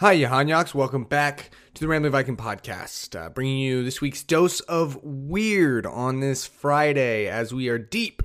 Hi, 0.00 0.16
Yahanyaks. 0.16 0.72
Welcome 0.72 1.04
back 1.04 1.50
to 1.74 1.80
the 1.82 1.86
Rambling 1.86 2.12
Viking 2.12 2.38
podcast, 2.38 3.14
uh, 3.14 3.28
bringing 3.28 3.58
you 3.58 3.84
this 3.84 4.00
week's 4.00 4.22
dose 4.22 4.60
of 4.60 4.98
weird 5.02 5.84
on 5.84 6.20
this 6.20 6.46
Friday 6.46 7.28
as 7.28 7.52
we 7.52 7.68
are 7.68 7.76
deep 7.76 8.22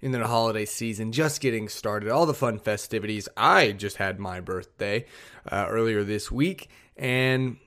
into 0.00 0.16
the 0.16 0.26
holiday 0.26 0.64
season, 0.64 1.12
just 1.12 1.42
getting 1.42 1.68
started. 1.68 2.08
All 2.08 2.24
the 2.24 2.32
fun 2.32 2.58
festivities. 2.58 3.28
I 3.36 3.72
just 3.72 3.98
had 3.98 4.18
my 4.18 4.40
birthday 4.40 5.04
uh, 5.46 5.66
earlier 5.68 6.02
this 6.02 6.32
week, 6.32 6.70
and 6.96 7.58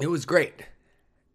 it 0.00 0.08
was 0.08 0.26
great. 0.26 0.54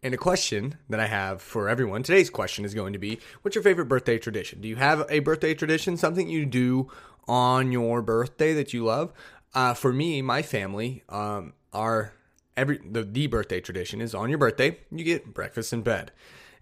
And 0.02 0.12
a 0.12 0.18
question 0.18 0.76
that 0.90 1.00
I 1.00 1.06
have 1.06 1.40
for 1.40 1.70
everyone 1.70 2.02
today's 2.02 2.28
question 2.28 2.66
is 2.66 2.74
going 2.74 2.92
to 2.92 2.98
be 2.98 3.18
What's 3.40 3.54
your 3.54 3.64
favorite 3.64 3.86
birthday 3.86 4.18
tradition? 4.18 4.60
Do 4.60 4.68
you 4.68 4.76
have 4.76 5.06
a 5.08 5.20
birthday 5.20 5.54
tradition, 5.54 5.96
something 5.96 6.28
you 6.28 6.44
do 6.44 6.90
on 7.26 7.72
your 7.72 8.02
birthday 8.02 8.52
that 8.52 8.74
you 8.74 8.84
love? 8.84 9.14
Uh, 9.54 9.72
for 9.72 9.92
me, 9.92 10.20
my 10.20 10.42
family, 10.42 11.04
um, 11.08 11.52
our 11.72 12.12
every 12.56 12.78
the, 12.78 13.02
the 13.02 13.26
birthday 13.26 13.60
tradition 13.60 14.00
is 14.00 14.14
on 14.14 14.28
your 14.28 14.38
birthday 14.38 14.78
you 14.90 15.04
get 15.04 15.32
breakfast 15.32 15.72
in 15.72 15.82
bed, 15.82 16.10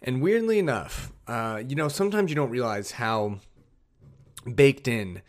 and 0.03 0.21
weirdly 0.21 0.59
enough, 0.59 1.13
uh, 1.27 1.63
you 1.67 1.75
know 1.75 1.89
sometimes 1.89 2.31
you 2.31 2.37
don't 2.37 2.51
realize 2.51 2.93
how 2.93 3.39
baked 4.55 4.89
in 4.89 5.23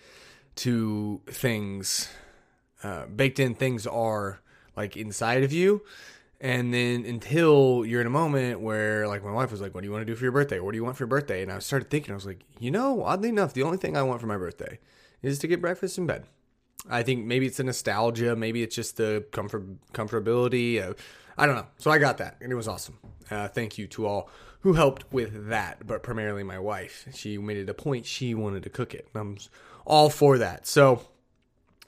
to 0.56 1.22
things, 1.28 2.10
uh, 2.84 3.06
baked 3.06 3.40
in 3.40 3.56
things 3.56 3.88
are 3.88 4.42
like 4.76 4.98
inside 4.98 5.44
of 5.44 5.54
you. 5.54 5.82
And 6.42 6.74
then 6.74 7.06
until 7.06 7.86
you're 7.86 8.02
in 8.02 8.08
a 8.08 8.10
moment 8.10 8.60
where, 8.60 9.08
like, 9.08 9.24
my 9.24 9.32
wife 9.32 9.50
was 9.50 9.62
like, 9.62 9.74
What 9.74 9.80
do 9.80 9.88
you 9.88 9.94
want 9.94 10.02
to 10.02 10.06
do 10.06 10.14
for 10.14 10.26
your 10.26 10.34
birthday? 10.34 10.60
What 10.60 10.74
do 10.74 10.78
you 10.78 10.84
want 10.84 10.98
for 10.98 11.04
your 11.04 11.08
birthday? 11.08 11.42
And 11.42 11.50
I 11.50 11.60
started 11.60 11.90
thinking, 11.90 12.12
I 12.12 12.16
was 12.16 12.26
like, 12.26 12.44
You 12.60 12.70
know, 12.70 13.02
oddly 13.04 13.30
enough, 13.30 13.54
the 13.54 13.64
only 13.64 13.78
thing 13.78 13.96
I 13.96 14.04
want 14.04 14.20
for 14.20 14.28
my 14.28 14.36
birthday 14.36 14.80
is 15.22 15.40
to 15.40 15.48
get 15.48 15.62
breakfast 15.62 15.98
in 15.98 16.06
bed. 16.06 16.26
I 16.90 17.04
think 17.04 17.26
maybe 17.26 17.46
it's 17.46 17.60
a 17.60 17.64
nostalgia, 17.64 18.36
maybe 18.36 18.64
it's 18.64 18.76
just 18.76 18.98
the 18.98 19.26
comfort 19.32 19.64
comfortability. 19.94 20.82
Uh, 20.82 20.94
I 21.38 21.46
don't 21.46 21.56
know. 21.56 21.68
So 21.78 21.90
I 21.90 21.98
got 21.98 22.18
that, 22.20 22.38
and 22.42 22.52
it 22.52 22.56
was 22.56 22.68
awesome. 22.68 22.98
Uh, 23.32 23.48
thank 23.48 23.78
you 23.78 23.88
to 23.88 24.06
all 24.06 24.30
who 24.62 24.74
helped 24.74 25.12
with 25.12 25.50
that, 25.50 25.86
but 25.86 26.04
primarily 26.04 26.44
my 26.44 26.58
wife. 26.58 27.08
She 27.14 27.38
made 27.38 27.58
it 27.58 27.70
a 27.70 27.74
point 27.74 28.06
she 28.06 28.34
wanted 28.34 28.64
to 28.64 28.70
cook 28.70 28.94
it. 28.94 29.08
I'm 29.14 29.38
all 29.86 30.10
for 30.10 30.38
that. 30.38 30.66
So, 30.66 31.02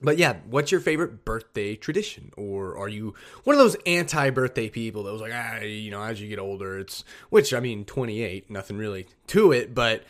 but 0.01 0.17
yeah, 0.17 0.37
what's 0.49 0.71
your 0.73 0.81
favorite 0.81 1.23
birthday 1.23 1.75
tradition? 1.75 2.31
Or 2.35 2.77
are 2.77 2.89
you 2.89 3.13
one 3.45 3.55
of 3.55 3.59
those 3.59 3.77
anti-birthday 3.85 4.69
people 4.69 5.03
that 5.03 5.13
was 5.13 5.21
like, 5.21 5.31
ah, 5.33 5.59
you 5.59 5.89
know, 5.89 6.01
as 6.01 6.19
you 6.21 6.27
get 6.27 6.39
older, 6.39 6.77
it's 6.79 7.05
which 7.29 7.53
I 7.53 7.61
mean, 7.61 7.85
28, 7.85 8.49
nothing 8.49 8.77
really 8.77 9.07
to 9.27 9.53
it, 9.53 9.73
but 9.73 10.03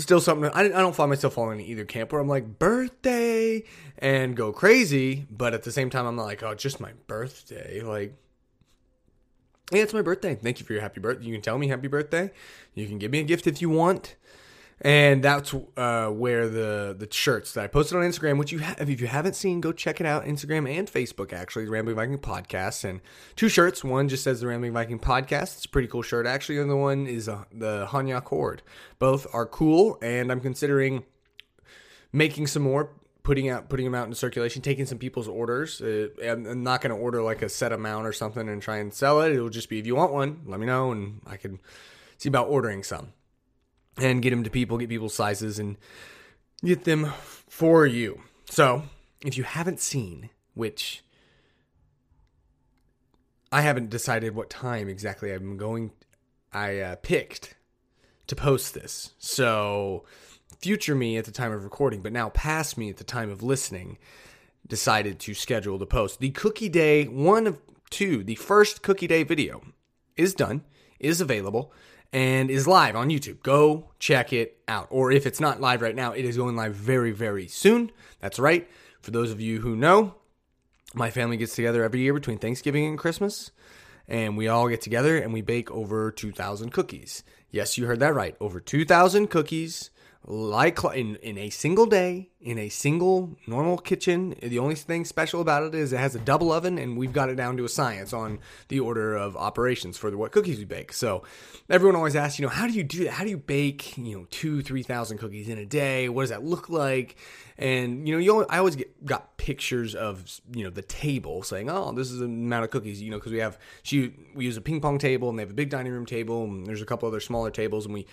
still 0.00 0.20
something 0.20 0.50
I, 0.54 0.64
I 0.64 0.68
don't 0.68 0.94
find 0.94 1.10
myself 1.10 1.34
falling 1.34 1.60
in 1.60 1.66
either 1.66 1.84
camp 1.84 2.12
where 2.12 2.20
I'm 2.20 2.28
like 2.28 2.58
birthday 2.58 3.64
and 3.98 4.36
go 4.36 4.52
crazy, 4.52 5.26
but 5.30 5.54
at 5.54 5.62
the 5.62 5.72
same 5.72 5.90
time 5.90 6.06
I'm 6.06 6.16
like 6.16 6.42
oh 6.42 6.54
just 6.54 6.80
my 6.80 6.92
birthday 7.06 7.82
like 7.82 8.14
yeah 9.72 9.82
it's 9.82 9.94
my 9.94 10.02
birthday. 10.02 10.34
Thank 10.34 10.60
you 10.60 10.66
for 10.66 10.72
your 10.72 10.82
happy 10.82 11.00
birthday. 11.00 11.24
You 11.26 11.32
can 11.32 11.42
tell 11.42 11.58
me 11.58 11.68
happy 11.68 11.88
birthday. 11.88 12.32
You 12.74 12.86
can 12.86 12.98
give 12.98 13.10
me 13.10 13.20
a 13.20 13.24
gift 13.24 13.46
if 13.46 13.60
you 13.60 13.70
want 13.70 14.16
and 14.82 15.22
that's 15.22 15.54
uh, 15.76 16.08
where 16.08 16.48
the 16.48 16.96
the 16.98 17.08
shirts 17.10 17.52
that 17.52 17.64
I 17.64 17.66
posted 17.66 17.98
on 17.98 18.04
Instagram, 18.04 18.38
which 18.38 18.50
you 18.50 18.60
have, 18.60 18.80
if 18.88 19.00
you 19.00 19.06
haven't 19.06 19.34
seen, 19.34 19.60
go 19.60 19.72
check 19.72 20.00
it 20.00 20.06
out. 20.06 20.24
Instagram 20.24 20.70
and 20.70 20.90
Facebook, 20.90 21.32
actually, 21.32 21.66
the 21.66 21.70
Rambling 21.70 21.96
Viking 21.96 22.18
Podcast, 22.18 22.84
and 22.84 23.00
two 23.36 23.50
shirts. 23.50 23.84
One 23.84 24.08
just 24.08 24.24
says 24.24 24.40
the 24.40 24.46
Rambling 24.46 24.72
Viking 24.72 24.98
Podcast. 24.98 25.56
It's 25.56 25.66
a 25.66 25.68
pretty 25.68 25.88
cool 25.88 26.02
shirt, 26.02 26.26
actually. 26.26 26.56
The 26.56 26.64
other 26.64 26.76
one 26.76 27.06
is 27.06 27.28
uh, 27.28 27.44
the 27.52 27.86
Hanyak 27.90 28.24
Horde. 28.24 28.62
Both 28.98 29.26
are 29.34 29.46
cool, 29.46 29.98
and 30.00 30.32
I'm 30.32 30.40
considering 30.40 31.04
making 32.10 32.46
some 32.46 32.62
more, 32.62 32.90
putting 33.22 33.50
out 33.50 33.68
putting 33.68 33.84
them 33.84 33.94
out 33.94 34.08
in 34.08 34.14
circulation, 34.14 34.62
taking 34.62 34.86
some 34.86 34.96
people's 34.96 35.28
orders. 35.28 35.82
Uh, 35.82 36.08
I'm 36.24 36.62
not 36.62 36.80
going 36.80 36.96
to 36.96 37.00
order 37.00 37.20
like 37.20 37.42
a 37.42 37.50
set 37.50 37.72
amount 37.72 38.06
or 38.06 38.14
something 38.14 38.48
and 38.48 38.62
try 38.62 38.78
and 38.78 38.94
sell 38.94 39.20
it. 39.20 39.32
It'll 39.32 39.50
just 39.50 39.68
be 39.68 39.78
if 39.78 39.86
you 39.86 39.94
want 39.94 40.14
one, 40.14 40.40
let 40.46 40.58
me 40.58 40.64
know, 40.64 40.90
and 40.90 41.20
I 41.26 41.36
can 41.36 41.60
see 42.16 42.30
about 42.30 42.48
ordering 42.48 42.82
some 42.82 43.12
and 43.96 44.22
get 44.22 44.30
them 44.30 44.44
to 44.44 44.50
people, 44.50 44.78
get 44.78 44.88
people's 44.88 45.14
sizes, 45.14 45.58
and 45.58 45.76
get 46.64 46.84
them 46.84 47.12
for 47.48 47.86
you. 47.86 48.20
So, 48.48 48.84
if 49.24 49.36
you 49.36 49.44
haven't 49.44 49.80
seen, 49.80 50.30
which 50.54 51.02
I 53.52 53.62
haven't 53.62 53.90
decided 53.90 54.34
what 54.34 54.50
time 54.50 54.88
exactly 54.88 55.32
I'm 55.32 55.56
going, 55.56 55.92
I 56.52 56.78
uh, 56.80 56.96
picked 56.96 57.54
to 58.26 58.36
post 58.36 58.74
this. 58.74 59.12
So, 59.18 60.04
future 60.60 60.94
me 60.94 61.16
at 61.16 61.24
the 61.24 61.32
time 61.32 61.52
of 61.52 61.64
recording, 61.64 62.02
but 62.02 62.12
now 62.12 62.28
past 62.30 62.78
me 62.78 62.90
at 62.90 62.96
the 62.96 63.04
time 63.04 63.30
of 63.30 63.42
listening, 63.42 63.98
decided 64.66 65.18
to 65.20 65.34
schedule 65.34 65.78
the 65.78 65.86
post. 65.86 66.20
The 66.20 66.30
Cookie 66.30 66.68
Day, 66.68 67.04
one 67.04 67.46
of 67.46 67.58
two, 67.90 68.22
the 68.22 68.36
first 68.36 68.82
Cookie 68.82 69.06
Day 69.06 69.22
video 69.22 69.62
is 70.16 70.34
done, 70.34 70.64
is 70.98 71.20
available 71.20 71.72
and 72.12 72.50
is 72.50 72.66
live 72.66 72.96
on 72.96 73.08
YouTube. 73.08 73.42
Go 73.42 73.90
check 73.98 74.32
it 74.32 74.58
out. 74.68 74.88
Or 74.90 75.12
if 75.12 75.26
it's 75.26 75.40
not 75.40 75.60
live 75.60 75.82
right 75.82 75.94
now, 75.94 76.12
it 76.12 76.24
is 76.24 76.36
going 76.36 76.56
live 76.56 76.74
very, 76.74 77.12
very 77.12 77.46
soon. 77.46 77.90
That's 78.20 78.38
right. 78.38 78.68
For 79.00 79.10
those 79.10 79.30
of 79.30 79.40
you 79.40 79.60
who 79.60 79.76
know, 79.76 80.14
my 80.94 81.10
family 81.10 81.36
gets 81.36 81.54
together 81.54 81.84
every 81.84 82.00
year 82.00 82.14
between 82.14 82.38
Thanksgiving 82.38 82.86
and 82.86 82.98
Christmas, 82.98 83.50
and 84.08 84.36
we 84.36 84.48
all 84.48 84.68
get 84.68 84.80
together 84.80 85.18
and 85.18 85.32
we 85.32 85.40
bake 85.40 85.70
over 85.70 86.10
2,000 86.10 86.70
cookies. 86.70 87.22
Yes, 87.50 87.78
you 87.78 87.86
heard 87.86 88.00
that 88.00 88.14
right. 88.14 88.36
Over 88.40 88.60
2,000 88.60 89.28
cookies 89.28 89.90
like 90.26 90.82
in, 90.94 91.16
in 91.16 91.38
a 91.38 91.50
single 91.50 91.86
day 91.86 92.29
in 92.40 92.58
a 92.58 92.70
single 92.70 93.36
normal 93.46 93.76
kitchen. 93.76 94.34
The 94.42 94.58
only 94.58 94.74
thing 94.74 95.04
special 95.04 95.42
about 95.42 95.62
it 95.62 95.74
is 95.74 95.92
it 95.92 95.98
has 95.98 96.14
a 96.14 96.18
double 96.18 96.52
oven 96.52 96.78
and 96.78 96.96
we've 96.96 97.12
got 97.12 97.28
it 97.28 97.34
down 97.34 97.58
to 97.58 97.64
a 97.64 97.68
science 97.68 98.14
on 98.14 98.38
the 98.68 98.80
order 98.80 99.14
of 99.14 99.36
operations 99.36 99.98
for 99.98 100.10
the, 100.10 100.16
what 100.16 100.32
cookies 100.32 100.58
we 100.58 100.64
bake. 100.64 100.92
So 100.94 101.22
everyone 101.68 101.96
always 101.96 102.16
asks 102.16 102.38
you 102.38 102.46
know 102.46 102.50
how 102.50 102.66
do 102.66 102.72
you 102.72 102.82
do 102.82 103.04
that 103.04 103.12
how 103.12 103.24
do 103.24 103.30
you 103.30 103.36
bake 103.36 103.96
you 103.98 104.16
know 104.16 104.26
two 104.30 104.62
three 104.62 104.82
thousand 104.82 105.18
cookies 105.18 105.48
in 105.48 105.58
a 105.58 105.66
day? 105.66 106.08
What 106.08 106.22
does 106.22 106.30
that 106.30 106.42
look 106.42 106.70
like? 106.70 107.16
And 107.58 108.08
you 108.08 108.14
know 108.14 108.20
you 108.20 108.46
i 108.46 108.56
always 108.56 108.74
get 108.74 109.04
got 109.04 109.36
pictures 109.36 109.94
of 109.94 110.40
you 110.54 110.64
know 110.64 110.70
the 110.70 110.80
table 110.80 111.42
saying 111.42 111.68
oh 111.68 111.92
this 111.92 112.10
is 112.10 112.20
the 112.20 112.24
amount 112.24 112.64
of 112.64 112.70
cookies 112.70 113.02
you 113.02 113.10
know 113.10 113.18
because 113.18 113.32
we 113.32 113.38
have 113.38 113.58
she 113.82 114.14
we 114.34 114.46
use 114.46 114.56
a 114.56 114.62
ping 114.62 114.80
pong 114.80 114.96
table 114.96 115.28
and 115.28 115.38
they 115.38 115.42
have 115.42 115.50
a 115.50 115.54
big 115.54 115.68
dining 115.68 115.92
room 115.92 116.06
table 116.06 116.44
and 116.44 116.66
there's 116.66 116.80
a 116.80 116.86
couple 116.86 117.06
other 117.06 117.20
smaller 117.20 117.50
tables 117.50 117.84
and 117.84 117.92
we 117.92 118.06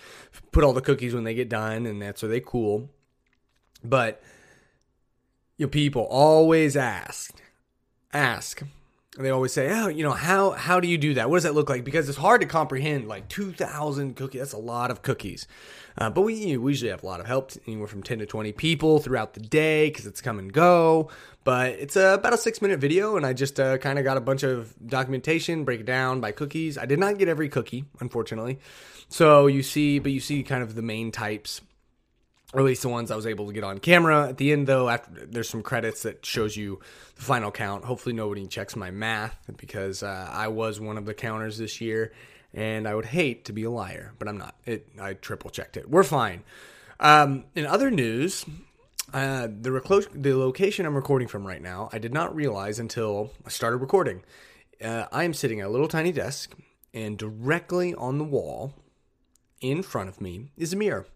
put 0.52 0.64
all 0.64 0.74
the 0.74 0.82
cookies 0.82 1.14
when 1.14 1.24
they 1.24 1.32
get 1.32 1.48
done 1.48 1.86
and 1.86 2.02
that's 2.02 2.20
so 2.20 2.28
they 2.28 2.40
cool 2.40 2.90
but 3.82 4.22
you 5.56 5.68
people 5.68 6.02
always 6.10 6.76
ask 6.76 7.34
ask 8.12 8.62
and 9.18 9.26
they 9.26 9.30
always 9.30 9.52
say, 9.52 9.68
"Oh, 9.72 9.88
you 9.88 10.04
know, 10.04 10.12
how 10.12 10.52
how 10.52 10.78
do 10.78 10.86
you 10.86 10.96
do 10.96 11.14
that? 11.14 11.28
What 11.28 11.38
does 11.38 11.42
that 11.42 11.54
look 11.54 11.68
like?" 11.68 11.82
Because 11.82 12.08
it's 12.08 12.18
hard 12.18 12.40
to 12.40 12.46
comprehend. 12.46 13.08
Like 13.08 13.28
two 13.28 13.52
thousand 13.52 14.14
cookies, 14.14 14.38
that's 14.38 14.52
a 14.52 14.58
lot 14.58 14.92
of 14.92 15.02
cookies. 15.02 15.48
Uh, 15.98 16.08
but 16.08 16.22
we, 16.22 16.34
you 16.34 16.54
know, 16.54 16.62
we 16.62 16.70
usually 16.70 16.92
have 16.92 17.02
a 17.02 17.06
lot 17.06 17.18
of 17.18 17.26
help, 17.26 17.50
anywhere 17.66 17.88
from 17.88 18.04
ten 18.04 18.20
to 18.20 18.26
twenty 18.26 18.52
people 18.52 19.00
throughout 19.00 19.34
the 19.34 19.40
day 19.40 19.88
because 19.90 20.06
it's 20.06 20.20
come 20.20 20.38
and 20.38 20.52
go. 20.52 21.10
But 21.42 21.70
it's 21.72 21.96
uh, 21.96 22.14
about 22.16 22.32
a 22.32 22.38
six 22.38 22.62
minute 22.62 22.78
video, 22.78 23.16
and 23.16 23.26
I 23.26 23.32
just 23.32 23.58
uh, 23.58 23.76
kind 23.78 23.98
of 23.98 24.04
got 24.04 24.16
a 24.16 24.20
bunch 24.20 24.44
of 24.44 24.72
documentation, 24.86 25.64
break 25.64 25.80
it 25.80 25.86
down 25.86 26.20
by 26.20 26.30
cookies. 26.30 26.78
I 26.78 26.86
did 26.86 27.00
not 27.00 27.18
get 27.18 27.26
every 27.26 27.48
cookie, 27.48 27.86
unfortunately. 27.98 28.60
So 29.08 29.48
you 29.48 29.64
see, 29.64 29.98
but 29.98 30.12
you 30.12 30.20
see 30.20 30.44
kind 30.44 30.62
of 30.62 30.76
the 30.76 30.82
main 30.82 31.10
types 31.10 31.60
or 32.54 32.60
at 32.60 32.66
least 32.66 32.82
the 32.82 32.88
ones 32.88 33.10
I 33.10 33.16
was 33.16 33.26
able 33.26 33.46
to 33.46 33.52
get 33.52 33.64
on 33.64 33.78
camera. 33.78 34.28
At 34.28 34.38
the 34.38 34.52
end, 34.52 34.66
though, 34.66 34.88
after 34.88 35.26
there's 35.26 35.48
some 35.48 35.62
credits 35.62 36.02
that 36.04 36.24
shows 36.24 36.56
you 36.56 36.80
the 37.16 37.22
final 37.22 37.50
count. 37.50 37.84
Hopefully, 37.84 38.14
nobody 38.14 38.46
checks 38.46 38.74
my 38.74 38.90
math 38.90 39.36
because 39.56 40.02
uh, 40.02 40.28
I 40.32 40.48
was 40.48 40.80
one 40.80 40.96
of 40.96 41.04
the 41.04 41.14
counters 41.14 41.58
this 41.58 41.80
year, 41.80 42.12
and 42.54 42.88
I 42.88 42.94
would 42.94 43.06
hate 43.06 43.44
to 43.46 43.52
be 43.52 43.64
a 43.64 43.70
liar, 43.70 44.14
but 44.18 44.28
I'm 44.28 44.38
not. 44.38 44.54
It 44.64 44.88
I 45.00 45.14
triple 45.14 45.50
checked 45.50 45.76
it. 45.76 45.90
We're 45.90 46.04
fine. 46.04 46.42
Um, 47.00 47.44
in 47.54 47.66
other 47.66 47.90
news, 47.90 48.44
uh, 49.12 49.48
the 49.48 49.70
reclo- 49.70 50.08
the 50.14 50.34
location 50.34 50.86
I'm 50.86 50.96
recording 50.96 51.28
from 51.28 51.46
right 51.46 51.62
now, 51.62 51.90
I 51.92 51.98
did 51.98 52.14
not 52.14 52.34
realize 52.34 52.78
until 52.78 53.30
I 53.44 53.50
started 53.50 53.76
recording. 53.76 54.22
Uh, 54.82 55.06
I 55.12 55.24
am 55.24 55.34
sitting 55.34 55.60
at 55.60 55.66
a 55.66 55.70
little 55.70 55.88
tiny 55.88 56.12
desk, 56.12 56.54
and 56.94 57.18
directly 57.18 57.94
on 57.94 58.16
the 58.16 58.24
wall 58.24 58.74
in 59.60 59.82
front 59.82 60.08
of 60.08 60.20
me 60.20 60.50
is 60.56 60.72
a 60.72 60.76
mirror. 60.76 61.06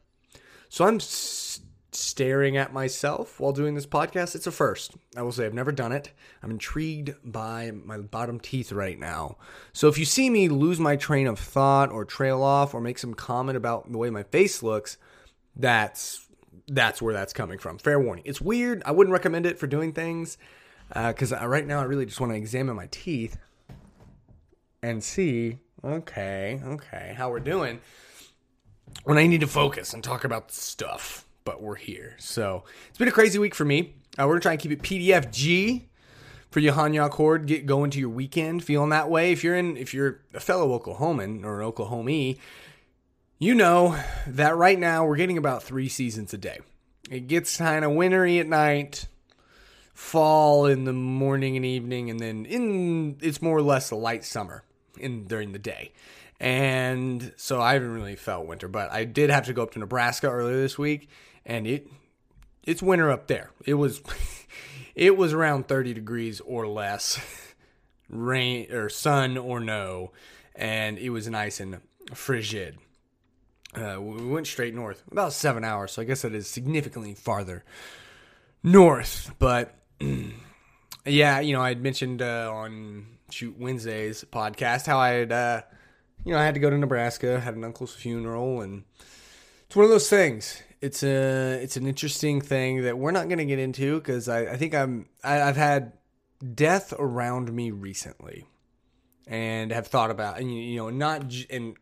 So 0.72 0.86
I'm 0.86 0.96
s- 0.96 1.60
staring 1.90 2.56
at 2.56 2.72
myself 2.72 3.38
while 3.38 3.52
doing 3.52 3.74
this 3.74 3.84
podcast. 3.84 4.34
It's 4.34 4.46
a 4.46 4.50
first. 4.50 4.94
I 5.14 5.20
will 5.20 5.30
say 5.30 5.44
I've 5.44 5.52
never 5.52 5.70
done 5.70 5.92
it. 5.92 6.12
I'm 6.42 6.50
intrigued 6.50 7.14
by 7.22 7.72
my 7.72 7.98
bottom 7.98 8.40
teeth 8.40 8.72
right 8.72 8.98
now. 8.98 9.36
So 9.74 9.88
if 9.88 9.98
you 9.98 10.06
see 10.06 10.30
me 10.30 10.48
lose 10.48 10.80
my 10.80 10.96
train 10.96 11.26
of 11.26 11.38
thought 11.38 11.92
or 11.92 12.06
trail 12.06 12.42
off 12.42 12.72
or 12.72 12.80
make 12.80 12.96
some 12.96 13.12
comment 13.12 13.58
about 13.58 13.92
the 13.92 13.98
way 13.98 14.08
my 14.08 14.22
face 14.22 14.62
looks, 14.62 14.96
that's 15.54 16.26
that's 16.68 17.02
where 17.02 17.12
that's 17.12 17.34
coming 17.34 17.58
from. 17.58 17.76
Fair 17.76 18.00
warning. 18.00 18.24
It's 18.26 18.40
weird. 18.40 18.82
I 18.86 18.92
wouldn't 18.92 19.12
recommend 19.12 19.44
it 19.44 19.58
for 19.58 19.66
doing 19.66 19.92
things 19.92 20.38
because 20.88 21.34
uh, 21.34 21.46
right 21.46 21.66
now 21.66 21.80
I 21.80 21.84
really 21.84 22.06
just 22.06 22.18
want 22.18 22.32
to 22.32 22.36
examine 22.38 22.76
my 22.76 22.88
teeth 22.90 23.36
and 24.82 25.04
see, 25.04 25.58
okay, 25.84 26.62
okay, 26.64 27.14
how 27.14 27.28
we're 27.28 27.40
doing 27.40 27.80
when 29.04 29.18
I 29.18 29.26
need 29.26 29.40
to 29.40 29.46
focus 29.46 29.94
and 29.94 30.02
talk 30.02 30.24
about 30.24 30.52
stuff. 30.52 31.26
But 31.44 31.60
we're 31.60 31.76
here. 31.76 32.14
So 32.18 32.64
it's 32.88 32.98
been 32.98 33.08
a 33.08 33.12
crazy 33.12 33.38
week 33.38 33.54
for 33.54 33.64
me. 33.64 33.94
Uh, 34.18 34.26
we're 34.28 34.38
going 34.38 34.56
to 34.56 34.62
keep 34.62 34.72
it 34.72 34.82
PDFG 34.82 35.82
for 36.52 36.60
you 36.60 36.72
Hanyak 36.72 37.46
get 37.46 37.66
going 37.66 37.90
to 37.90 37.98
your 37.98 38.10
weekend 38.10 38.62
feeling 38.62 38.90
that 38.90 39.08
way. 39.08 39.32
If 39.32 39.42
you're 39.42 39.56
in, 39.56 39.76
if 39.76 39.92
you're 39.94 40.20
a 40.34 40.40
fellow 40.40 40.78
Oklahoman 40.78 41.44
or 41.44 41.62
an 41.62 41.72
Oklahomie, 41.72 42.38
you 43.38 43.54
know 43.54 43.98
that 44.26 44.56
right 44.56 44.78
now 44.78 45.04
we're 45.04 45.16
getting 45.16 45.38
about 45.38 45.62
three 45.62 45.88
seasons 45.88 46.32
a 46.34 46.38
day. 46.38 46.60
It 47.10 47.26
gets 47.26 47.56
kind 47.56 47.84
of 47.84 47.92
wintry 47.92 48.38
at 48.38 48.46
night, 48.46 49.06
fall 49.94 50.66
in 50.66 50.84
the 50.84 50.92
morning 50.92 51.56
and 51.56 51.64
evening, 51.64 52.10
and 52.10 52.20
then 52.20 52.44
in 52.44 53.16
it's 53.20 53.42
more 53.42 53.56
or 53.56 53.62
less 53.62 53.90
a 53.90 53.96
light 53.96 54.24
summer 54.24 54.62
in 54.98 55.24
during 55.24 55.52
the 55.52 55.58
day. 55.58 55.92
And 56.42 57.32
so 57.36 57.60
I 57.60 57.74
haven't 57.74 57.94
really 57.94 58.16
felt 58.16 58.48
winter, 58.48 58.66
but 58.66 58.90
I 58.90 59.04
did 59.04 59.30
have 59.30 59.46
to 59.46 59.52
go 59.52 59.62
up 59.62 59.70
to 59.74 59.78
Nebraska 59.78 60.28
earlier 60.28 60.56
this 60.56 60.76
week, 60.76 61.08
and 61.46 61.68
it 61.68 61.86
it's 62.64 62.82
winter 62.82 63.12
up 63.12 63.28
there. 63.28 63.52
It 63.64 63.74
was 63.74 64.02
it 64.96 65.16
was 65.16 65.32
around 65.32 65.68
30 65.68 65.94
degrees 65.94 66.40
or 66.40 66.66
less, 66.66 67.20
rain 68.10 68.72
or 68.72 68.88
sun 68.88 69.38
or 69.38 69.60
no, 69.60 70.10
and 70.56 70.98
it 70.98 71.10
was 71.10 71.28
nice 71.28 71.60
and 71.60 71.78
frigid. 72.12 72.76
Uh, 73.72 73.98
we 74.00 74.26
went 74.26 74.48
straight 74.48 74.74
north, 74.74 75.04
about 75.12 75.32
seven 75.32 75.62
hours, 75.62 75.92
so 75.92 76.02
I 76.02 76.04
guess 76.04 76.22
that 76.22 76.34
is 76.34 76.48
significantly 76.48 77.14
farther 77.14 77.64
north. 78.64 79.32
But 79.38 79.76
yeah, 81.06 81.38
you 81.38 81.52
know, 81.52 81.62
I 81.62 81.68
had 81.68 81.84
mentioned 81.84 82.20
uh, 82.20 82.50
on 82.52 83.06
shoot 83.30 83.56
Wednesday's 83.56 84.24
podcast 84.24 84.86
how 84.86 84.98
I 84.98 85.10
had, 85.10 85.30
uh, 85.30 85.62
you 86.24 86.32
know, 86.32 86.38
I 86.38 86.44
had 86.44 86.54
to 86.54 86.60
go 86.60 86.70
to 86.70 86.78
Nebraska, 86.78 87.40
had 87.40 87.56
an 87.56 87.64
uncle's 87.64 87.94
funeral, 87.94 88.60
and 88.60 88.84
it's 89.66 89.76
one 89.76 89.84
of 89.84 89.90
those 89.90 90.08
things 90.08 90.62
it's 90.82 91.04
a 91.04 91.60
it's 91.62 91.76
an 91.76 91.86
interesting 91.86 92.40
thing 92.40 92.82
that 92.82 92.98
we're 92.98 93.12
not 93.12 93.28
going 93.28 93.38
to 93.38 93.44
get 93.44 93.60
into 93.60 93.98
because 93.98 94.28
I, 94.28 94.40
I 94.40 94.56
think 94.56 94.74
I'm 94.74 95.08
I, 95.22 95.40
I've 95.40 95.56
had 95.56 95.92
death 96.54 96.92
around 96.98 97.52
me 97.52 97.70
recently, 97.70 98.46
and 99.28 99.70
have 99.70 99.86
thought 99.86 100.10
about 100.10 100.40
and 100.40 100.52
you 100.52 100.76
know 100.76 100.90
not 100.90 101.32
and 101.48 101.76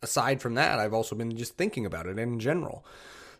aside 0.00 0.40
from 0.40 0.54
that 0.54 0.78
I've 0.78 0.94
also 0.94 1.14
been 1.16 1.36
just 1.36 1.56
thinking 1.56 1.84
about 1.84 2.06
it 2.06 2.18
in 2.18 2.38
general. 2.38 2.86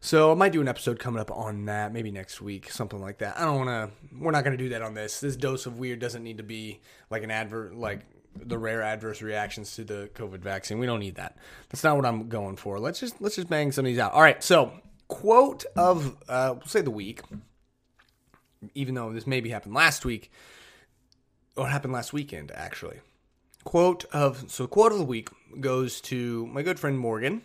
So 0.01 0.33
I 0.33 0.35
might 0.35 0.51
do 0.51 0.61
an 0.61 0.67
episode 0.67 0.99
coming 0.99 1.21
up 1.21 1.31
on 1.31 1.67
that, 1.67 1.93
maybe 1.93 2.11
next 2.11 2.43
week, 2.43 2.73
something 2.73 3.01
like 3.01 3.19
that. 3.19 3.39
I 3.39 3.45
don't 3.45 3.65
want 3.65 3.69
to. 3.69 4.19
We're 4.19 4.33
not 4.33 4.43
going 4.43 4.59
to 4.59 4.63
do 4.63 4.71
that 4.71 4.83
on 4.83 4.95
this. 4.95 5.21
This 5.21 5.37
dose 5.37 5.67
of 5.67 5.79
weird 5.79 6.01
doesn't 6.01 6.25
need 6.25 6.39
to 6.39 6.43
be 6.43 6.81
like 7.09 7.23
an 7.23 7.31
advert, 7.31 7.77
like 7.77 8.01
the 8.37 8.59
rare 8.59 8.83
adverse 8.83 9.23
reactions 9.23 9.75
to 9.77 9.85
the 9.85 10.11
COVID 10.15 10.41
vaccine. 10.41 10.79
We 10.79 10.87
don't 10.87 11.01
need 11.01 11.17
that. 11.17 11.37
That's 11.69 11.85
not 11.85 11.97
what 11.97 12.07
I'm 12.07 12.29
going 12.29 12.57
for. 12.57 12.79
Let's 12.79 13.01
just 13.01 13.21
let's 13.21 13.37
just 13.37 13.49
bang 13.49 13.73
some 13.73 13.85
of 13.85 13.91
these 13.91 13.99
out. 13.99 14.13
All 14.13 14.23
right. 14.23 14.43
So 14.43 14.73
quote 15.09 15.65
of 15.77 16.17
uh, 16.29 16.55
we'll 16.55 16.67
say 16.67 16.81
the 16.81 16.91
week, 16.91 17.21
even 18.75 18.95
though 18.95 19.13
this 19.13 19.27
maybe 19.27 19.51
happened 19.51 19.75
last 19.75 20.05
week, 20.05 20.31
or 21.57 21.69
happened 21.69 21.93
last 21.93 22.13
weekend 22.13 22.53
actually. 22.55 22.99
Quote 23.65 24.05
of 24.13 24.51
so 24.51 24.67
quote 24.67 24.93
of 24.93 24.99
the 24.99 25.05
week 25.05 25.29
goes 25.61 26.01
to 26.03 26.47
my 26.49 26.63
good 26.63 26.81
friend 26.81 26.99
Morgan, 26.99 27.43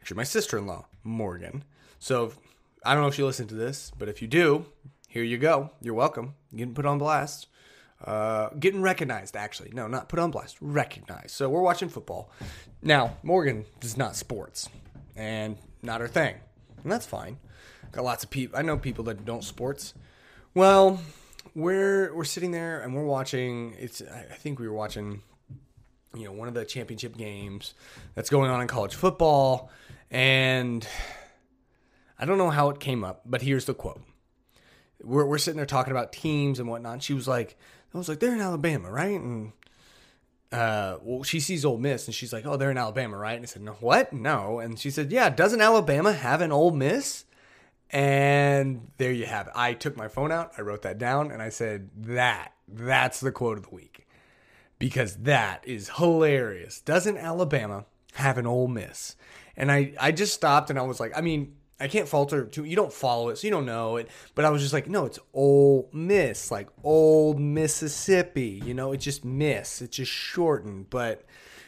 actually 0.00 0.16
my 0.16 0.24
sister-in-law 0.24 0.86
Morgan. 1.04 1.64
So 1.98 2.32
I 2.84 2.94
don't 2.94 3.02
know 3.02 3.08
if 3.08 3.18
you 3.18 3.26
listen 3.26 3.48
to 3.48 3.54
this, 3.54 3.90
but 3.98 4.08
if 4.08 4.22
you 4.22 4.28
do, 4.28 4.66
here 5.08 5.24
you 5.24 5.38
go. 5.38 5.70
You're 5.82 5.94
welcome. 5.94 6.34
You're 6.50 6.58
getting 6.58 6.74
put 6.74 6.86
on 6.86 6.98
blast. 6.98 7.48
Uh, 8.06 8.50
getting 8.60 8.80
recognized, 8.80 9.36
actually. 9.36 9.70
No, 9.72 9.88
not 9.88 10.08
put 10.08 10.20
on 10.20 10.30
blast, 10.30 10.56
recognized. 10.60 11.30
So 11.30 11.48
we're 11.48 11.60
watching 11.60 11.88
football. 11.88 12.30
Now, 12.80 13.16
Morgan 13.24 13.64
is 13.82 13.96
not 13.96 14.14
sports 14.14 14.68
and 15.16 15.56
not 15.82 16.00
her 16.00 16.06
thing. 16.06 16.36
And 16.84 16.92
that's 16.92 17.04
fine. 17.04 17.38
Got 17.90 18.04
lots 18.04 18.22
of 18.22 18.30
people. 18.30 18.56
I 18.58 18.62
know 18.62 18.76
people 18.78 19.04
that 19.04 19.24
don't 19.24 19.42
sports. 19.42 19.92
Well, 20.54 21.00
we're 21.54 22.14
we're 22.14 22.24
sitting 22.24 22.52
there 22.52 22.80
and 22.80 22.94
we're 22.94 23.04
watching. 23.04 23.74
It's 23.78 24.02
I 24.02 24.34
think 24.34 24.58
we 24.58 24.68
were 24.68 24.74
watching, 24.74 25.22
you 26.14 26.24
know, 26.24 26.32
one 26.32 26.46
of 26.46 26.54
the 26.54 26.64
championship 26.64 27.16
games 27.16 27.74
that's 28.14 28.30
going 28.30 28.50
on 28.50 28.60
in 28.60 28.68
college 28.68 28.94
football, 28.94 29.70
and 30.10 30.86
I 32.18 32.24
don't 32.24 32.38
know 32.38 32.50
how 32.50 32.70
it 32.70 32.78
came 32.78 33.02
up, 33.02 33.22
but 33.26 33.42
here's 33.42 33.64
the 33.64 33.74
quote. 33.74 34.02
We're 35.02 35.24
we're 35.24 35.38
sitting 35.38 35.56
there 35.56 35.66
talking 35.66 35.90
about 35.90 36.12
teams 36.12 36.58
and 36.58 36.68
whatnot. 36.68 37.02
She 37.02 37.14
was 37.14 37.26
like, 37.26 37.56
I 37.96 37.98
was 37.98 38.08
like, 38.08 38.20
they're 38.20 38.34
in 38.34 38.40
Alabama, 38.40 38.90
right? 38.90 39.18
And 39.18 39.52
uh, 40.52 40.98
well, 41.02 41.22
she 41.22 41.40
sees 41.40 41.64
Ole 41.64 41.78
Miss 41.78 42.06
and 42.06 42.14
she's 42.14 42.32
like, 42.32 42.46
oh, 42.46 42.56
they're 42.56 42.70
in 42.70 42.78
Alabama, 42.78 43.16
right? 43.16 43.34
And 43.34 43.42
I 43.42 43.46
said, 43.46 43.62
no, 43.62 43.72
what? 43.80 44.12
No. 44.12 44.58
And 44.58 44.78
she 44.78 44.90
said, 44.90 45.10
yeah, 45.10 45.30
doesn't 45.30 45.60
Alabama 45.60 46.12
have 46.12 46.40
an 46.40 46.52
Ole 46.52 46.70
Miss? 46.70 47.24
And 47.90 48.90
there 48.98 49.12
you 49.12 49.26
have 49.26 49.46
it. 49.48 49.52
I 49.56 49.72
took 49.72 49.96
my 49.96 50.08
phone 50.08 50.30
out, 50.30 50.52
I 50.58 50.60
wrote 50.60 50.82
that 50.82 50.98
down, 50.98 51.30
and 51.30 51.40
I 51.40 51.48
said, 51.48 51.88
that, 51.96 52.52
that's 52.68 53.20
the 53.20 53.32
quote 53.32 53.58
of 53.58 53.68
the 53.68 53.74
week. 53.74 54.06
Because 54.78 55.16
that 55.18 55.66
is 55.66 55.90
hilarious. 55.96 56.80
Doesn't 56.82 57.16
Alabama 57.16 57.86
have 58.14 58.36
an 58.36 58.46
Ole 58.46 58.68
Miss? 58.68 59.16
And 59.56 59.72
I, 59.72 59.94
I 59.98 60.12
just 60.12 60.34
stopped 60.34 60.68
and 60.68 60.78
I 60.78 60.82
was 60.82 61.00
like, 61.00 61.16
I 61.16 61.22
mean, 61.22 61.55
I 61.78 61.88
can't 61.88 62.08
falter 62.08 62.46
to 62.46 62.64
you 62.64 62.74
don't 62.74 62.92
follow 62.92 63.28
it, 63.28 63.36
so 63.36 63.46
you 63.46 63.50
don't 63.50 63.66
know 63.66 63.96
it. 63.96 64.08
But 64.34 64.44
I 64.44 64.50
was 64.50 64.62
just 64.62 64.72
like, 64.72 64.88
no, 64.88 65.04
it's 65.04 65.18
Ole 65.34 65.90
Miss, 65.92 66.50
like 66.50 66.68
old 66.82 67.38
Mississippi. 67.38 68.62
You 68.64 68.72
know, 68.74 68.92
it's 68.92 69.04
just 69.04 69.24
Miss. 69.24 69.82
It's 69.82 69.96
just 69.96 70.10
shortened. 70.10 70.88
But 70.88 71.24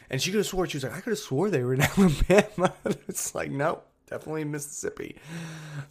and 0.09 0.21
she 0.21 0.31
could 0.31 0.37
have 0.37 0.47
swore 0.47 0.65
she 0.67 0.77
was 0.77 0.83
like, 0.83 0.95
I 0.95 1.01
could 1.01 1.11
have 1.11 1.19
swore 1.19 1.49
they 1.49 1.63
were 1.63 1.75
in 1.75 1.81
Alabama. 1.97 2.73
it's 3.07 3.35
like, 3.35 3.51
no, 3.51 3.83
definitely 4.09 4.45
Mississippi. 4.45 5.15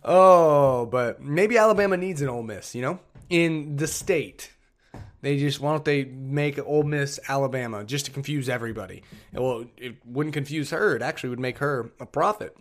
Oh, 0.04 0.86
but 0.86 1.22
maybe 1.22 1.56
Alabama 1.56 1.96
needs 1.96 2.20
an 2.20 2.28
Ole 2.28 2.42
Miss. 2.42 2.74
You 2.74 2.82
know, 2.82 3.00
in 3.30 3.76
the 3.76 3.86
state. 3.86 4.52
They 5.20 5.36
just 5.36 5.58
why 5.60 5.72
don't 5.72 5.84
they 5.84 6.04
make 6.04 6.58
Ole 6.64 6.84
Miss 6.84 7.18
Alabama 7.28 7.84
just 7.84 8.06
to 8.06 8.12
confuse 8.12 8.48
everybody? 8.48 9.02
Well, 9.32 9.64
it 9.76 9.96
wouldn't 10.04 10.32
confuse 10.32 10.70
her. 10.70 10.94
It 10.94 11.02
actually 11.02 11.30
would 11.30 11.40
make 11.40 11.58
her 11.58 11.90
a 11.98 12.06
profit. 12.06 12.56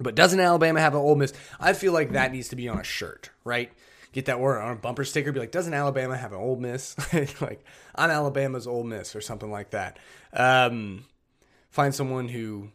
But 0.00 0.14
doesn't 0.14 0.40
Alabama 0.40 0.80
have 0.80 0.94
an 0.94 1.00
Ole 1.00 1.16
Miss? 1.16 1.32
I 1.58 1.74
feel 1.74 1.92
like 1.92 2.12
that 2.12 2.32
needs 2.32 2.48
to 2.48 2.56
be 2.56 2.68
on 2.68 2.78
a 2.78 2.84
shirt, 2.84 3.30
right? 3.44 3.70
Get 4.12 4.26
that 4.26 4.40
word 4.40 4.60
on 4.60 4.72
a 4.72 4.76
bumper 4.76 5.04
sticker. 5.04 5.30
Be 5.30 5.40
like, 5.40 5.52
doesn't 5.52 5.74
Alabama 5.74 6.16
have 6.16 6.32
an 6.32 6.38
Ole 6.38 6.56
Miss? 6.56 6.96
like, 7.40 7.64
I'm 7.94 8.10
Alabama's 8.10 8.66
Ole 8.66 8.84
Miss 8.84 9.14
or 9.14 9.20
something 9.20 9.50
like 9.50 9.70
that. 9.70 9.98
Um, 10.32 11.04
find 11.70 11.94
someone 11.94 12.28
who, 12.28 12.70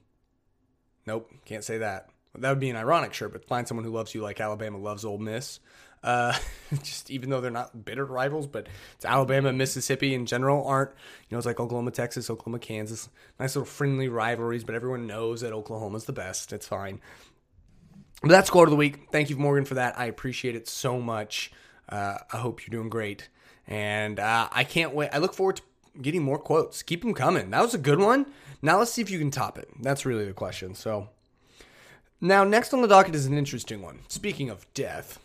nope, 1.05 1.29
can't 1.45 1.63
say 1.63 1.79
that. 1.79 2.09
That 2.37 2.49
would 2.49 2.59
be 2.59 2.69
an 2.69 2.75
ironic 2.75 3.13
shirt, 3.13 3.33
but 3.33 3.45
find 3.45 3.67
someone 3.67 3.85
who 3.85 3.91
loves 3.91 4.13
you 4.13 4.21
like 4.21 4.39
Alabama 4.39 4.77
loves 4.77 5.03
Ole 5.03 5.17
Miss. 5.17 5.59
Uh, 6.05 6.37
just 6.83 7.09
even 7.09 7.31
though 7.31 7.41
they're 7.41 7.49
not 7.49 7.83
bitter 7.83 8.05
rivals, 8.05 8.45
but 8.45 8.67
it's 8.93 9.05
Alabama 9.05 9.51
Mississippi 9.51 10.13
in 10.13 10.27
general 10.27 10.65
aren't. 10.67 10.91
You 10.91 11.35
know, 11.35 11.37
it's 11.39 11.47
like 11.47 11.59
Oklahoma, 11.59 11.89
Texas, 11.89 12.29
Oklahoma, 12.29 12.59
Kansas. 12.59 13.09
Nice 13.39 13.55
little 13.55 13.65
friendly 13.65 14.07
rivalries, 14.07 14.63
but 14.63 14.75
everyone 14.75 15.07
knows 15.07 15.41
that 15.41 15.51
Oklahoma's 15.51 16.05
the 16.05 16.13
best. 16.13 16.53
It's 16.53 16.67
fine. 16.67 17.01
But 18.21 18.29
that's 18.29 18.51
quote 18.51 18.67
of 18.67 18.71
the 18.71 18.77
week. 18.77 19.09
Thank 19.11 19.31
you, 19.31 19.35
Morgan, 19.35 19.65
for 19.65 19.73
that. 19.73 19.97
I 19.97 20.05
appreciate 20.05 20.55
it 20.55 20.67
so 20.67 21.01
much. 21.01 21.51
Uh, 21.89 22.19
I 22.31 22.37
hope 22.37 22.61
you're 22.61 22.71
doing 22.71 22.89
great, 22.89 23.29
and 23.67 24.19
uh, 24.19 24.47
I 24.51 24.63
can't 24.63 24.93
wait. 24.93 25.09
I 25.11 25.17
look 25.17 25.33
forward 25.33 25.57
to 25.57 25.63
getting 25.99 26.21
more 26.21 26.37
quotes. 26.37 26.83
Keep 26.83 27.01
them 27.01 27.15
coming. 27.15 27.49
That 27.49 27.61
was 27.61 27.73
a 27.73 27.79
good 27.79 27.99
one. 27.99 28.27
Now 28.61 28.77
let's 28.77 28.91
see 28.91 29.01
if 29.01 29.09
you 29.09 29.17
can 29.17 29.31
top 29.31 29.57
it. 29.57 29.69
That's 29.81 30.05
really 30.05 30.25
the 30.25 30.33
question. 30.33 30.75
So. 30.75 31.09
Now, 32.21 32.45
next 32.45 32.73
on 32.73 32.81
the 32.81 32.87
docket 32.87 33.13
is 33.13 33.25
an 33.25 33.37
interesting 33.37 33.81
one. 33.81 33.99
Speaking 34.07 34.49
of 34.49 34.65
death, 34.73 35.19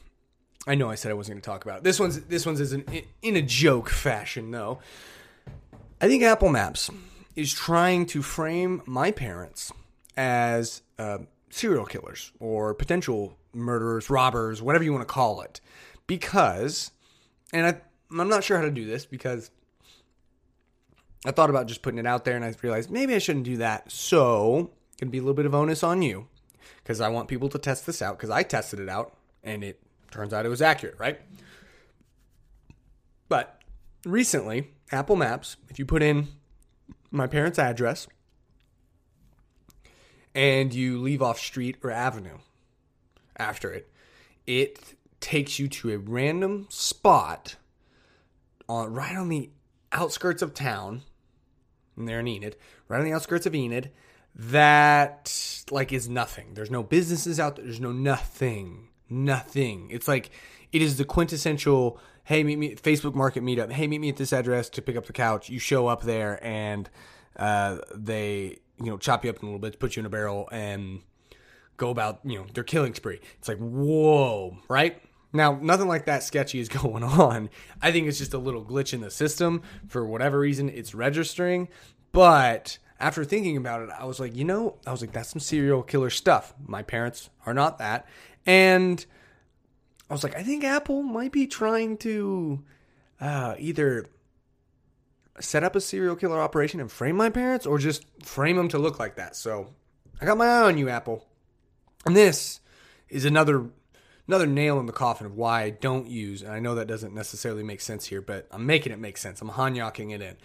I 0.66 0.74
know 0.74 0.90
I 0.90 0.94
said 0.94 1.10
I 1.10 1.14
wasn't 1.14 1.34
going 1.34 1.42
to 1.42 1.46
talk 1.46 1.64
about 1.64 1.78
it. 1.78 1.84
This 1.84 1.98
one's 1.98 2.20
this 2.22 2.44
one's 2.44 2.60
is 2.60 2.72
an, 2.72 2.84
in 3.22 3.36
a 3.36 3.42
joke 3.42 3.88
fashion 3.88 4.50
though. 4.50 4.78
I 6.00 6.08
think 6.08 6.22
Apple 6.22 6.48
Maps 6.48 6.90
is 7.36 7.52
trying 7.52 8.06
to 8.06 8.22
frame 8.22 8.82
my 8.86 9.10
parents 9.10 9.72
as 10.16 10.82
uh, 10.98 11.18
serial 11.50 11.86
killers 11.86 12.32
or 12.40 12.74
potential 12.74 13.36
murderers, 13.52 14.10
robbers, 14.10 14.62
whatever 14.62 14.84
you 14.84 14.92
want 14.92 15.06
to 15.06 15.12
call 15.12 15.40
it, 15.42 15.60
because, 16.06 16.90
and 17.52 17.66
I, 17.66 17.80
I'm 18.10 18.28
not 18.28 18.44
sure 18.44 18.56
how 18.56 18.64
to 18.64 18.70
do 18.70 18.86
this 18.86 19.06
because 19.06 19.50
I 21.24 21.32
thought 21.32 21.50
about 21.50 21.66
just 21.66 21.82
putting 21.82 21.98
it 21.98 22.06
out 22.06 22.24
there 22.24 22.36
and 22.36 22.44
I 22.44 22.54
realized 22.62 22.90
maybe 22.90 23.14
I 23.14 23.18
shouldn't 23.18 23.44
do 23.44 23.58
that. 23.58 23.90
So, 23.90 24.70
it 24.96 25.04
to 25.04 25.06
be 25.06 25.18
a 25.18 25.22
little 25.22 25.34
bit 25.34 25.46
of 25.46 25.54
onus 25.54 25.82
on 25.82 26.02
you 26.02 26.28
because 26.82 27.00
I 27.00 27.08
want 27.08 27.28
people 27.28 27.48
to 27.50 27.58
test 27.58 27.86
this 27.86 28.00
out 28.00 28.16
because 28.16 28.30
I 28.30 28.42
tested 28.42 28.80
it 28.80 28.88
out 28.88 29.14
and 29.42 29.64
it 29.64 29.80
Turns 30.10 30.32
out 30.32 30.44
it 30.44 30.48
was 30.48 30.62
accurate, 30.62 30.96
right? 30.98 31.20
But 33.28 33.62
recently, 34.04 34.72
Apple 34.90 35.16
Maps, 35.16 35.56
if 35.68 35.78
you 35.78 35.86
put 35.86 36.02
in 36.02 36.28
my 37.10 37.26
parents' 37.26 37.58
address 37.58 38.08
and 40.34 40.74
you 40.74 40.98
leave 40.98 41.22
off 41.22 41.38
street 41.38 41.76
or 41.82 41.90
avenue 41.90 42.38
after 43.36 43.72
it, 43.72 43.90
it 44.46 44.96
takes 45.20 45.58
you 45.58 45.68
to 45.68 45.92
a 45.92 45.98
random 45.98 46.66
spot 46.70 47.56
on 48.68 48.92
right 48.92 49.16
on 49.16 49.28
the 49.28 49.50
outskirts 49.92 50.42
of 50.42 50.54
town. 50.54 51.02
And 51.96 52.08
in 52.08 52.26
Enid, 52.26 52.56
right 52.88 52.98
on 52.98 53.04
the 53.04 53.12
outskirts 53.12 53.46
of 53.46 53.54
Enid, 53.54 53.90
that 54.34 55.64
like 55.70 55.92
is 55.92 56.08
nothing. 56.08 56.54
There's 56.54 56.70
no 56.70 56.82
businesses 56.82 57.38
out 57.38 57.56
there. 57.56 57.64
There's 57.64 57.80
no 57.80 57.92
nothing 57.92 58.89
nothing. 59.10 59.88
It's 59.90 60.08
like 60.08 60.30
it 60.72 60.82
is 60.82 60.96
the 60.96 61.04
quintessential 61.04 61.98
hey, 62.24 62.44
meet 62.44 62.58
me 62.58 62.76
Facebook 62.76 63.14
Market 63.14 63.42
meetup. 63.42 63.72
Hey, 63.72 63.88
meet 63.88 64.00
me 64.00 64.08
at 64.08 64.16
this 64.16 64.32
address 64.32 64.68
to 64.70 64.82
pick 64.82 64.94
up 64.96 65.06
the 65.06 65.12
couch. 65.12 65.50
You 65.50 65.58
show 65.58 65.88
up 65.88 66.02
there 66.02 66.38
and 66.46 66.88
uh, 67.36 67.78
they 67.94 68.58
you 68.78 68.86
know 68.86 68.98
chop 68.98 69.24
you 69.24 69.30
up 69.30 69.36
in 69.36 69.42
a 69.42 69.46
little 69.46 69.58
bit, 69.58 69.78
put 69.78 69.96
you 69.96 70.00
in 70.00 70.06
a 70.06 70.10
barrel, 70.10 70.48
and 70.52 71.00
go 71.76 71.90
about 71.90 72.20
you 72.24 72.38
know 72.38 72.46
their 72.54 72.64
killing 72.64 72.94
spree. 72.94 73.20
It's 73.38 73.48
like 73.48 73.58
whoa, 73.58 74.58
right? 74.68 75.00
Now, 75.32 75.58
nothing 75.60 75.86
like 75.86 76.06
that 76.06 76.22
sketchy 76.22 76.58
is 76.60 76.68
going 76.80 77.02
on. 77.02 77.50
I 77.80 77.92
think 77.92 78.08
it's 78.08 78.18
just 78.18 78.34
a 78.34 78.38
little 78.38 78.64
glitch 78.64 78.92
in 78.92 79.00
the 79.00 79.10
system. 79.10 79.62
For 79.88 80.04
whatever 80.06 80.38
reason, 80.38 80.68
it's 80.68 80.94
registering. 80.94 81.68
But 82.12 82.78
after 82.98 83.24
thinking 83.24 83.56
about 83.56 83.82
it, 83.82 83.90
I 83.96 84.04
was 84.04 84.20
like, 84.20 84.34
you 84.34 84.44
know, 84.44 84.76
I 84.86 84.92
was 84.92 85.00
like, 85.00 85.12
that's 85.12 85.30
some 85.30 85.40
serial 85.40 85.82
killer 85.82 86.10
stuff. 86.10 86.54
My 86.66 86.82
parents 86.82 87.30
are 87.46 87.54
not 87.54 87.78
that. 87.78 88.06
And 88.46 89.04
I 90.08 90.12
was 90.12 90.24
like, 90.24 90.36
I 90.36 90.42
think 90.42 90.64
Apple 90.64 91.02
might 91.02 91.32
be 91.32 91.46
trying 91.46 91.96
to 91.98 92.64
uh, 93.20 93.54
either 93.58 94.06
set 95.40 95.64
up 95.64 95.76
a 95.76 95.80
serial 95.80 96.16
killer 96.16 96.40
operation 96.40 96.80
and 96.80 96.90
frame 96.90 97.16
my 97.16 97.30
parents 97.30 97.66
or 97.66 97.78
just 97.78 98.04
frame 98.24 98.56
them 98.56 98.68
to 98.68 98.78
look 98.78 98.98
like 98.98 99.16
that. 99.16 99.36
So 99.36 99.72
I 100.20 100.26
got 100.26 100.38
my 100.38 100.46
eye 100.46 100.62
on 100.62 100.78
you, 100.78 100.88
Apple. 100.88 101.26
And 102.04 102.16
this 102.16 102.60
is 103.08 103.24
another 103.24 103.70
another 104.26 104.46
nail 104.46 104.78
in 104.78 104.86
the 104.86 104.92
coffin 104.92 105.26
of 105.26 105.36
why 105.36 105.62
I 105.62 105.70
don't 105.70 106.06
use, 106.06 106.42
and 106.42 106.52
I 106.52 106.60
know 106.60 106.76
that 106.76 106.86
doesn't 106.86 107.12
necessarily 107.12 107.64
make 107.64 107.80
sense 107.80 108.06
here, 108.06 108.22
but 108.22 108.46
I'm 108.52 108.64
making 108.64 108.92
it 108.92 109.00
make 109.00 109.16
sense. 109.16 109.42
I'm 109.42 109.50
hanyocking 109.50 110.14
it 110.14 110.22
in. 110.22 110.36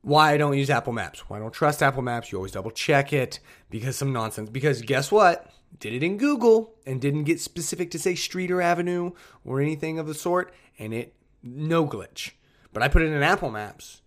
Why 0.00 0.32
I 0.32 0.36
don't 0.38 0.56
use 0.56 0.70
Apple 0.70 0.94
Maps. 0.94 1.28
Why 1.28 1.36
I 1.36 1.40
don't 1.40 1.52
trust 1.52 1.82
Apple 1.82 2.00
Maps. 2.00 2.32
You 2.32 2.38
always 2.38 2.52
double 2.52 2.70
check 2.70 3.12
it 3.12 3.40
because 3.68 3.96
some 3.96 4.12
nonsense. 4.12 4.48
Because 4.48 4.80
guess 4.80 5.12
what? 5.12 5.50
Did 5.78 5.92
it 5.92 6.02
in 6.02 6.16
Google 6.16 6.74
and 6.86 7.00
didn't 7.00 7.24
get 7.24 7.40
specific 7.40 7.90
to 7.92 7.98
say 7.98 8.14
street 8.14 8.50
or 8.50 8.62
avenue 8.62 9.12
or 9.44 9.60
anything 9.60 9.98
of 9.98 10.06
the 10.06 10.14
sort, 10.14 10.52
and 10.78 10.94
it 10.94 11.14
no 11.42 11.86
glitch. 11.86 12.32
But 12.72 12.82
I 12.82 12.88
put 12.88 13.02
it 13.02 13.12
in 13.12 13.22
Apple 13.22 13.50
Maps 13.50 14.02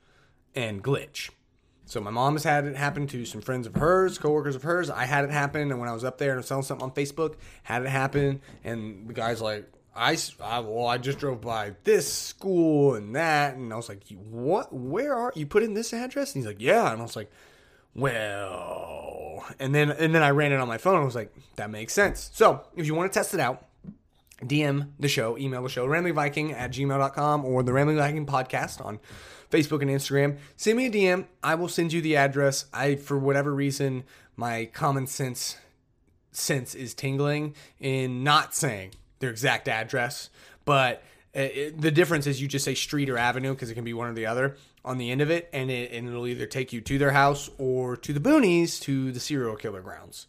and 0.56 0.84
glitch. 0.84 1.30
So 1.86 2.00
my 2.00 2.12
mom 2.12 2.34
has 2.34 2.44
had 2.44 2.66
it 2.66 2.76
happen 2.76 3.08
to 3.08 3.26
some 3.26 3.42
friends 3.42 3.66
of 3.66 3.76
hers, 3.76 4.20
coworkers 4.20 4.56
of 4.56 4.62
hers. 4.62 4.92
I 4.92 5.06
had 5.06 5.26
it 5.26 5.32
happen, 5.32 5.72
and 5.72 5.80
when 5.80 5.90
I 5.90 5.94
was 5.94 6.04
up 6.04 6.20
there 6.20 6.36
and 6.36 6.46
selling 6.46 6.64
something 6.64 6.84
on 6.84 6.92
Facebook, 6.92 7.36
had 7.64 7.82
it 7.82 7.90
happen, 7.90 8.42
and 8.64 9.08
the 9.08 9.14
guy's 9.14 9.42
like, 9.42 9.66
I, 9.96 10.16
I 10.40 10.60
well, 10.60 10.86
I 10.86 11.00
just 11.00 11.18
drove 11.18 11.42
by 11.42 11.74
this 11.84 12.12
school 12.12 12.94
and 12.94 13.16
that, 13.16 13.56
and 13.56 13.74
I 13.74 13.76
was 13.76 13.90
like, 13.90 14.04
what? 14.12 14.72
Where 14.72 15.16
are 15.16 15.34
you? 15.36 15.48
Put 15.48 15.64
in 15.64 15.74
this 15.74 15.92
address? 15.92 16.36
And 16.36 16.44
he's 16.44 16.48
like, 16.48 16.62
yeah, 16.62 16.92
and 16.92 17.02
I 17.02 17.04
was 17.04 17.16
like, 17.16 17.32
well, 17.96 19.46
and 19.60 19.74
then 19.74 19.92
and 19.92 20.14
then 20.14 20.24
I 20.24 20.30
ran 20.30 20.52
it 20.52 20.60
on 20.60 20.68
my 20.68 20.78
phone. 20.78 21.02
I 21.02 21.06
was 21.06 21.16
like, 21.16 21.34
that 21.56 21.70
makes 21.70 21.94
sense. 21.94 22.30
So 22.34 22.62
if 22.76 22.86
you 22.86 22.96
want 22.96 23.12
to 23.12 23.20
test 23.20 23.34
it 23.34 23.40
out, 23.40 23.66
DM 24.44 24.90
the 25.00 25.08
show, 25.08 25.38
email 25.38 25.64
the 25.64 25.70
show, 25.70 25.88
ramblingviking 25.88 26.54
at 26.54 26.72
gmail.com 26.72 27.46
or 27.46 27.64
the 27.64 27.74
Rambling 27.74 27.98
Viking 27.98 28.26
podcast 28.26 28.84
on 28.84 29.00
Facebook 29.52 29.82
and 29.82 29.90
Instagram. 29.90 30.38
Send 30.56 30.78
me 30.78 30.86
a 30.88 30.92
DM. 30.92 31.26
I 31.44 31.56
will 31.56 31.68
send 31.68 31.94
you 31.94 32.02
the 32.02 32.16
address. 32.16 32.66
I, 32.74 32.96
for 32.96 33.18
whatever 33.18 33.54
reason, 33.54 34.04
my 34.36 34.66
common 34.66 35.08
sense 35.08 35.58
sense 36.32 36.76
is 36.76 36.94
tingling 36.94 37.56
in 37.80 38.24
not 38.24 38.54
saying 38.54 38.92
their 39.20 39.32
exact 39.32 39.68
address, 39.68 40.30
but 40.64 41.04
it, 41.34 41.80
the 41.82 41.92
difference 41.92 42.28
is 42.28 42.42
you 42.42 42.48
just 42.48 42.66
say 42.66 42.76
street 42.76 43.10
or 43.10 43.18
avenue 43.18 43.54
because 43.54 43.70
it 43.70 43.76
can 43.76 43.84
be 43.84 43.94
one 43.94 44.08
or 44.08 44.14
the 44.14 44.26
other 44.26 44.56
on 44.90 44.98
the 44.98 45.12
end 45.12 45.22
of 45.22 45.30
it, 45.30 45.48
and 45.54 45.70
it 45.70 45.92
and 45.92 46.08
it'll 46.08 46.26
either 46.26 46.48
take 46.48 46.74
you 46.74 46.82
to 46.82 46.98
their 46.98 47.12
house 47.12 47.48
or 47.60 47.96
to 47.96 48.12
the 48.12 48.20
boonies 48.20 48.82
to 48.82 49.12
the 49.12 49.20
serial 49.20 49.56
killer 49.56 49.82
grounds. 49.82 50.26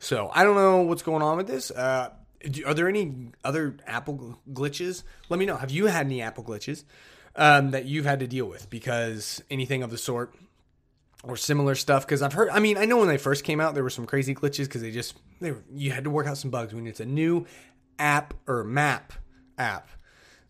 So 0.00 0.28
I 0.34 0.42
don't 0.42 0.56
know 0.56 0.82
what's 0.82 1.02
going 1.02 1.22
on 1.22 1.36
with 1.36 1.46
this. 1.46 1.70
Uh, 1.70 2.10
are 2.66 2.74
there 2.74 2.88
any 2.88 3.28
other 3.44 3.76
Apple 3.86 4.40
glitches? 4.52 5.04
Let 5.28 5.38
me 5.38 5.46
know. 5.46 5.56
Have 5.56 5.70
you 5.70 5.86
had 5.86 6.06
any 6.06 6.20
Apple 6.20 6.42
glitches 6.42 6.82
um, 7.36 7.70
that 7.70 7.84
you've 7.84 8.04
had 8.04 8.18
to 8.18 8.26
deal 8.26 8.46
with? 8.46 8.68
Because 8.68 9.40
anything 9.48 9.84
of 9.84 9.90
the 9.90 9.98
sort 9.98 10.34
or 11.22 11.36
similar 11.36 11.76
stuff. 11.76 12.04
Because 12.04 12.22
I've 12.22 12.32
heard. 12.32 12.48
I 12.50 12.58
mean, 12.58 12.76
I 12.76 12.86
know 12.86 12.96
when 12.96 13.06
they 13.06 13.18
first 13.18 13.44
came 13.44 13.60
out, 13.60 13.74
there 13.74 13.84
were 13.84 13.90
some 13.90 14.06
crazy 14.06 14.34
glitches 14.34 14.64
because 14.64 14.82
they 14.82 14.90
just 14.90 15.16
they 15.40 15.54
you 15.72 15.92
had 15.92 16.02
to 16.02 16.10
work 16.10 16.26
out 16.26 16.38
some 16.38 16.50
bugs 16.50 16.74
when 16.74 16.88
it's 16.88 16.98
a 16.98 17.06
new 17.06 17.46
app 18.00 18.34
or 18.48 18.64
map 18.64 19.12
app. 19.56 19.88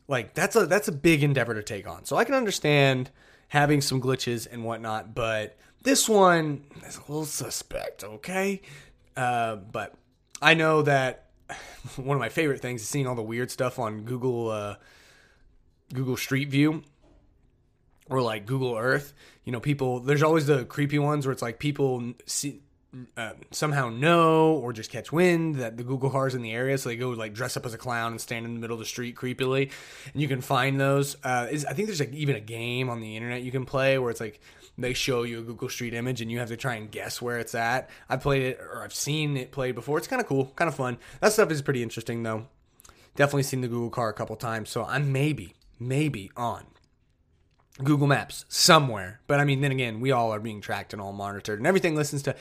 Like 0.09 0.33
that's 0.33 0.57
a 0.57 0.65
that's 0.65 0.89
a 0.89 0.93
big 0.93 1.23
endeavor 1.23 1.53
to 1.53 1.63
take 1.63 1.87
on. 1.87 2.07
So 2.07 2.17
I 2.17 2.25
can 2.25 2.35
understand 2.35 3.11
having 3.53 3.83
some 3.83 4.01
glitches 4.01 4.49
and 4.51 4.65
whatnot, 4.65 5.15
but 5.15 5.59
this 5.83 6.09
one 6.09 6.65
is 6.87 6.97
a 6.97 7.01
little 7.01 7.27
suspect. 7.27 8.03
Okay, 8.03 8.63
uh, 9.15 9.57
but 9.57 9.95
I 10.41 10.55
know 10.55 10.81
that 10.81 11.27
one 11.97 12.17
of 12.17 12.19
my 12.19 12.31
favorite 12.31 12.63
things 12.63 12.81
is 12.81 12.89
seeing 12.89 13.07
all 13.07 13.15
the 13.15 13.23
weird 13.23 13.51
stuff 13.51 13.79
on 13.79 14.05
Google 14.05 14.49
uh, 14.49 14.77
Google 15.93 16.17
Street 16.17 16.49
View 16.49 16.83
or 18.09 18.23
like 18.23 18.47
Google 18.47 18.75
Earth. 18.75 19.13
You 19.45 19.53
know, 19.53 19.61
people. 19.61 20.01
There's 20.01 20.23
always 20.23 20.47
the 20.47 20.65
creepy 20.65 20.99
ones 20.99 21.27
where 21.27 21.33
it's 21.33 21.43
like 21.43 21.59
people 21.59 22.15
see, 22.25 22.63
uh, 23.17 23.33
somehow 23.51 23.89
know 23.89 24.53
or 24.55 24.73
just 24.73 24.91
catch 24.91 25.13
wind 25.13 25.57
that 25.57 25.77
the 25.77 25.85
Google 25.85 26.11
car 26.11 26.27
is 26.27 26.35
in 26.35 26.43
the 26.43 26.53
area, 26.53 26.77
so 26.77 26.89
they 26.89 26.97
go 26.97 27.11
like 27.11 27.33
dress 27.33 27.57
up 27.57 27.65
as 27.65 27.75
a 27.75 27.79
clown 27.79 28.13
and 28.13 28.21
stand 28.21 28.45
in 28.45 28.55
the 28.55 28.61
middle 28.61 28.75
of 28.75 28.81
the 28.81 28.87
street 28.87 29.17
creepily, 29.17 29.71
and 30.13 30.21
you 30.21 30.29
can 30.29 30.41
find 30.41 30.81
those. 30.81 31.17
Uh, 31.25 31.49
is, 31.51 31.65
I 31.65 31.73
think 31.73 31.89
there's 31.89 32.01
like 32.01 32.13
even 32.13 32.37
a 32.37 32.41
game 32.41 32.91
on 32.91 33.01
the 33.01 33.17
internet 33.17 33.43
you 33.43 33.51
can 33.51 33.65
play 33.65 33.99
where 33.99 34.11
it's 34.11 34.21
like 34.21 34.41
they 34.79 34.93
show 34.93 35.23
you 35.23 35.39
a 35.39 35.43
Google 35.43 35.69
Street 35.69 35.95
image 35.95 36.21
and 36.21 36.31
you 36.31 36.39
have 36.39 36.49
to 36.49 36.57
try 36.57 36.75
and 36.75 36.91
guess 36.91 37.21
where 37.21 37.39
it's 37.39 37.55
at. 37.55 37.91
I've 38.09 38.21
played 38.21 38.43
it 38.43 38.61
or 38.61 38.83
I've 38.83 38.95
seen 38.95 39.37
it 39.37 39.53
played 39.53 39.75
before. 39.75 39.99
It's 39.99 40.09
kind 40.09 40.21
of 40.21 40.27
cool, 40.27 40.53
kind 40.57 40.69
of 40.69 40.75
fun. 40.75 40.99
That 41.21 41.33
stuff 41.33 41.51
is 41.51 41.63
pretty 41.63 41.83
interesting 41.83 42.23
though. 42.23 42.47
Definitely 43.15 43.43
seen 43.45 43.61
the 43.61 43.69
Google 43.69 43.91
car 43.91 44.09
a 44.09 44.15
couple 44.15 44.37
times, 44.37 44.71
so 44.71 44.85
I'm 44.85 45.13
maybe, 45.13 45.55
maybe 45.79 46.31
on 46.37 46.65
Google 47.83 48.07
Maps 48.07 48.45
somewhere. 48.49 49.21
But 49.27 49.41
I 49.41 49.45
mean, 49.45 49.61
then 49.61 49.73
again, 49.73 50.01
we 50.01 50.11
all 50.11 50.33
are 50.33 50.41
being 50.41 50.61
tracked 50.61 50.93
and 50.93 51.01
all 51.01 51.13
monitored, 51.13 51.59
and 51.59 51.67
everything 51.67 51.95
listens 51.95 52.23
to 52.23 52.37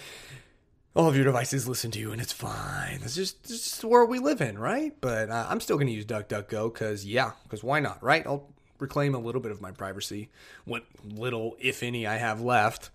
all 0.94 1.08
of 1.08 1.16
your 1.16 1.24
devices 1.24 1.68
listen 1.68 1.92
to 1.92 2.00
you, 2.00 2.12
and 2.12 2.22
it's 2.22 2.34
fine. 2.34 3.00
That's 3.00 3.16
just, 3.16 3.48
just 3.48 3.80
the 3.80 3.88
world 3.88 4.10
we 4.10 4.20
live 4.20 4.42
in, 4.42 4.58
right? 4.60 4.94
But 5.00 5.30
uh, 5.30 5.48
I'm 5.50 5.62
still 5.62 5.78
going 5.78 5.88
to 5.88 5.94
use 5.94 6.06
DuckDuckGo 6.06 6.74
because, 6.74 7.06
yeah, 7.06 7.32
because 7.44 7.64
why 7.64 7.80
not, 7.80 8.04
right? 8.04 8.28
I'll 8.28 8.50
reclaim 8.78 9.16
a 9.16 9.20
little 9.20 9.40
bit 9.40 9.54
of 9.54 9.62
my 9.62 9.72
privacy, 9.72 10.30
what 10.66 10.84
little, 11.06 11.56
if 11.60 11.82
any, 11.82 12.06
I 12.06 12.18
have 12.18 12.42
left. 12.42 12.90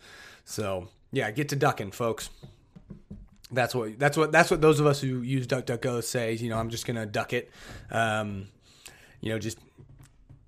So 0.44 0.88
yeah, 1.10 1.30
get 1.30 1.48
to 1.50 1.56
ducking, 1.56 1.92
folks. 1.92 2.28
That's 3.50 3.74
what 3.74 3.98
that's 3.98 4.16
what 4.16 4.32
that's 4.32 4.50
what 4.50 4.60
those 4.60 4.80
of 4.80 4.86
us 4.86 5.00
who 5.00 5.22
use 5.22 5.46
DuckDuckGo 5.46 6.02
say. 6.02 6.34
You 6.34 6.50
know, 6.50 6.58
I'm 6.58 6.68
just 6.68 6.84
gonna 6.84 7.06
duck 7.06 7.32
it. 7.32 7.50
Um, 7.92 8.48
you 9.20 9.30
know, 9.30 9.38
just 9.38 9.58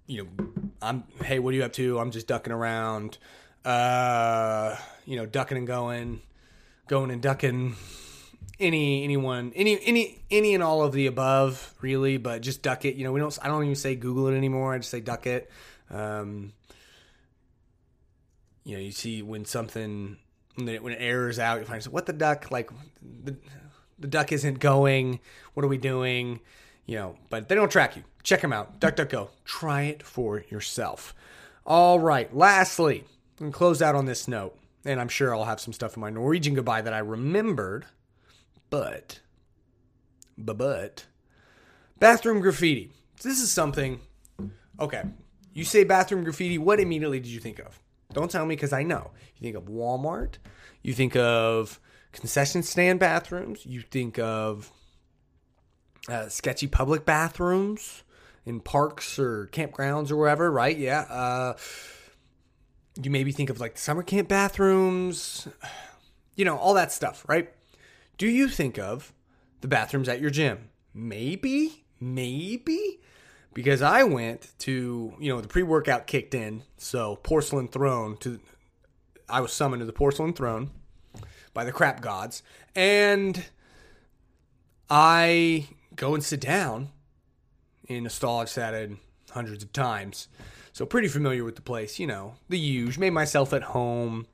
you 0.09 0.25
know, 0.25 0.45
I'm 0.83 1.05
hey, 1.23 1.39
what 1.39 1.55
are 1.55 1.57
you 1.57 1.63
up 1.63 1.75
to? 1.75 2.01
I'm 2.01 2.11
just 2.11 2.27
ducking 2.27 2.53
around. 2.53 3.19
Uh, 3.65 4.75
you 5.05 5.17
know, 5.17 5.27
ducking 5.27 5.59
and 5.59 5.67
going, 5.67 6.23
going 6.89 7.11
and 7.13 7.23
ducking. 7.23 7.77
Any 8.59 9.05
anyone 9.05 9.53
any 9.55 9.79
any 9.85 10.25
any 10.33 10.53
and 10.53 10.65
all 10.65 10.83
of 10.83 10.93
the 10.93 11.07
above 11.07 11.75
really 11.81 12.17
but 12.17 12.41
just 12.41 12.61
duck 12.61 12.85
it. 12.85 12.97
You 12.97 13.05
know 13.05 13.13
we 13.13 13.21
don't 13.21 13.39
i 13.41 13.47
don't 13.47 13.63
even 13.63 13.77
say 13.77 13.95
google 13.95 14.27
it 14.27 14.37
anymore. 14.37 14.75
I 14.75 14.79
just 14.79 14.91
say 14.91 14.99
duck 14.99 15.29
it. 15.29 15.49
Um 15.91 16.55
you 18.65 18.75
know 18.75 18.81
you 18.81 18.91
see 18.91 19.23
when 19.23 19.45
something 19.45 20.17
when 20.57 20.69
it, 20.69 20.83
when 20.83 20.93
it 20.93 20.99
errors 21.01 21.39
out 21.39 21.61
you 21.61 21.67
find 21.67 21.85
what 21.85 22.07
the 22.07 22.13
duck? 22.13 22.51
Like 22.51 22.71
the, 23.23 23.37
the 23.97 24.09
duck 24.09 24.33
isn't 24.33 24.59
going. 24.59 25.21
What 25.55 25.65
are 25.65 25.69
we 25.69 25.79
doing 25.79 26.41
you 26.89 26.97
know 26.97 27.15
but 27.31 27.49
they 27.49 27.55
don't 27.55 27.71
track 27.71 27.95
you 27.97 28.03
check 28.25 28.41
them 28.41 28.53
out 28.53 28.81
duckduckgo 28.81 29.29
try 29.45 29.83
it 29.83 30.03
for 30.03 30.43
yourself 30.51 31.15
all 31.65 32.01
right 32.01 32.35
lastly 32.35 33.05
and 33.39 33.53
close 33.53 33.81
out 33.81 33.95
on 33.95 34.07
this 34.07 34.27
note 34.27 34.59
and 34.85 35.01
i'm 35.01 35.09
sure 35.09 35.33
i'll 35.33 35.45
have 35.45 35.61
some 35.61 35.73
stuff 35.73 35.97
in 35.97 36.01
my 36.01 36.11
norwegian 36.11 36.55
goodbye 36.55 36.83
that 36.83 36.93
i 36.93 36.99
remembered 36.99 37.85
but, 38.71 39.21
but, 40.37 41.07
bathroom 41.99 42.41
graffiti. 42.41 42.91
This 43.23 43.41
is 43.41 43.51
something. 43.51 44.01
Okay, 44.79 45.03
you 45.55 45.65
say 45.65 45.85
bathroom 45.85 46.25
graffiti. 46.25 46.59
What 46.59 46.81
immediately 46.81 47.19
did 47.21 47.31
you 47.31 47.41
think 47.41 47.59
of? 47.59 47.81
Don't 48.13 48.31
tell 48.31 48.47
me 48.47 48.55
because 48.55 48.73
I 48.73 48.83
know. 48.83 49.11
You 49.37 49.45
think 49.45 49.57
of 49.57 49.71
Walmart. 49.73 50.35
You 50.83 50.93
think 50.93 51.17
of 51.17 51.81
concession 52.13 52.63
stand 52.63 53.01
bathrooms. 53.01 53.67
You 53.67 53.81
think 53.81 54.19
of 54.19 54.71
uh, 56.09 56.29
sketchy 56.29 56.67
public 56.67 57.05
bathrooms 57.05 58.03
in 58.45 58.61
parks 58.61 59.19
or 59.19 59.49
campgrounds 59.53 60.11
or 60.11 60.17
wherever, 60.17 60.51
right? 60.51 60.77
Yeah. 60.77 61.01
Uh, 61.01 61.57
you 63.03 63.11
maybe 63.11 63.33
think 63.33 63.51
of 63.51 63.61
like 63.61 63.79
summer 63.79 64.03
camp 64.03 64.29
bathrooms, 64.29 65.47
you 66.35 66.45
know, 66.45 66.57
all 66.57 66.75
that 66.75 66.91
stuff, 66.91 67.25
right? 67.29 67.53
do 68.19 68.27
you 68.27 68.49
think 68.49 68.79
of 68.79 69.15
the 69.61 69.69
bathrooms 69.69 70.09
at 70.09 70.21
your 70.21 70.31
gym? 70.31 70.69
Maybe, 70.93 71.85
maybe. 72.01 73.01
Because 73.55 73.81
I 73.81 74.03
went 74.03 74.53
to, 74.59 75.15
you 75.19 75.33
know, 75.33 75.41
the 75.41 75.49
pre 75.49 75.63
workout 75.63 76.07
kicked 76.07 76.35
in. 76.35 76.65
So, 76.77 77.17
porcelain 77.17 77.69
throne 77.69 78.17
to, 78.19 78.41
I 79.29 79.41
was 79.41 79.53
summoned 79.53 79.81
to 79.81 79.87
the 79.87 79.93
porcelain 79.93 80.33
throne 80.33 80.71
by 81.55 81.65
the 81.65 81.73
crap 81.73 82.01
gods. 82.01 82.43
And 82.75 83.45
I 84.91 85.69
go 85.99 86.15
and 86.15 86.25
sit 86.25 86.41
down 86.41 86.89
in 87.87 88.07
a 88.07 88.11
stall 88.11 88.41
I've 88.41 88.49
sat 88.49 88.73
in 88.73 88.99
hundreds 89.33 89.63
of 89.63 89.73
times. 89.73 90.29
So 90.73 90.87
pretty 90.87 91.09
familiar 91.09 91.45
with 91.45 91.57
the 91.57 91.63
place, 91.63 91.99
you 91.99 92.07
know, 92.07 92.35
the 92.49 92.57
huge. 92.57 92.97
Made 92.99 93.11
myself 93.11 93.53
at 93.53 93.63
home 93.63 94.27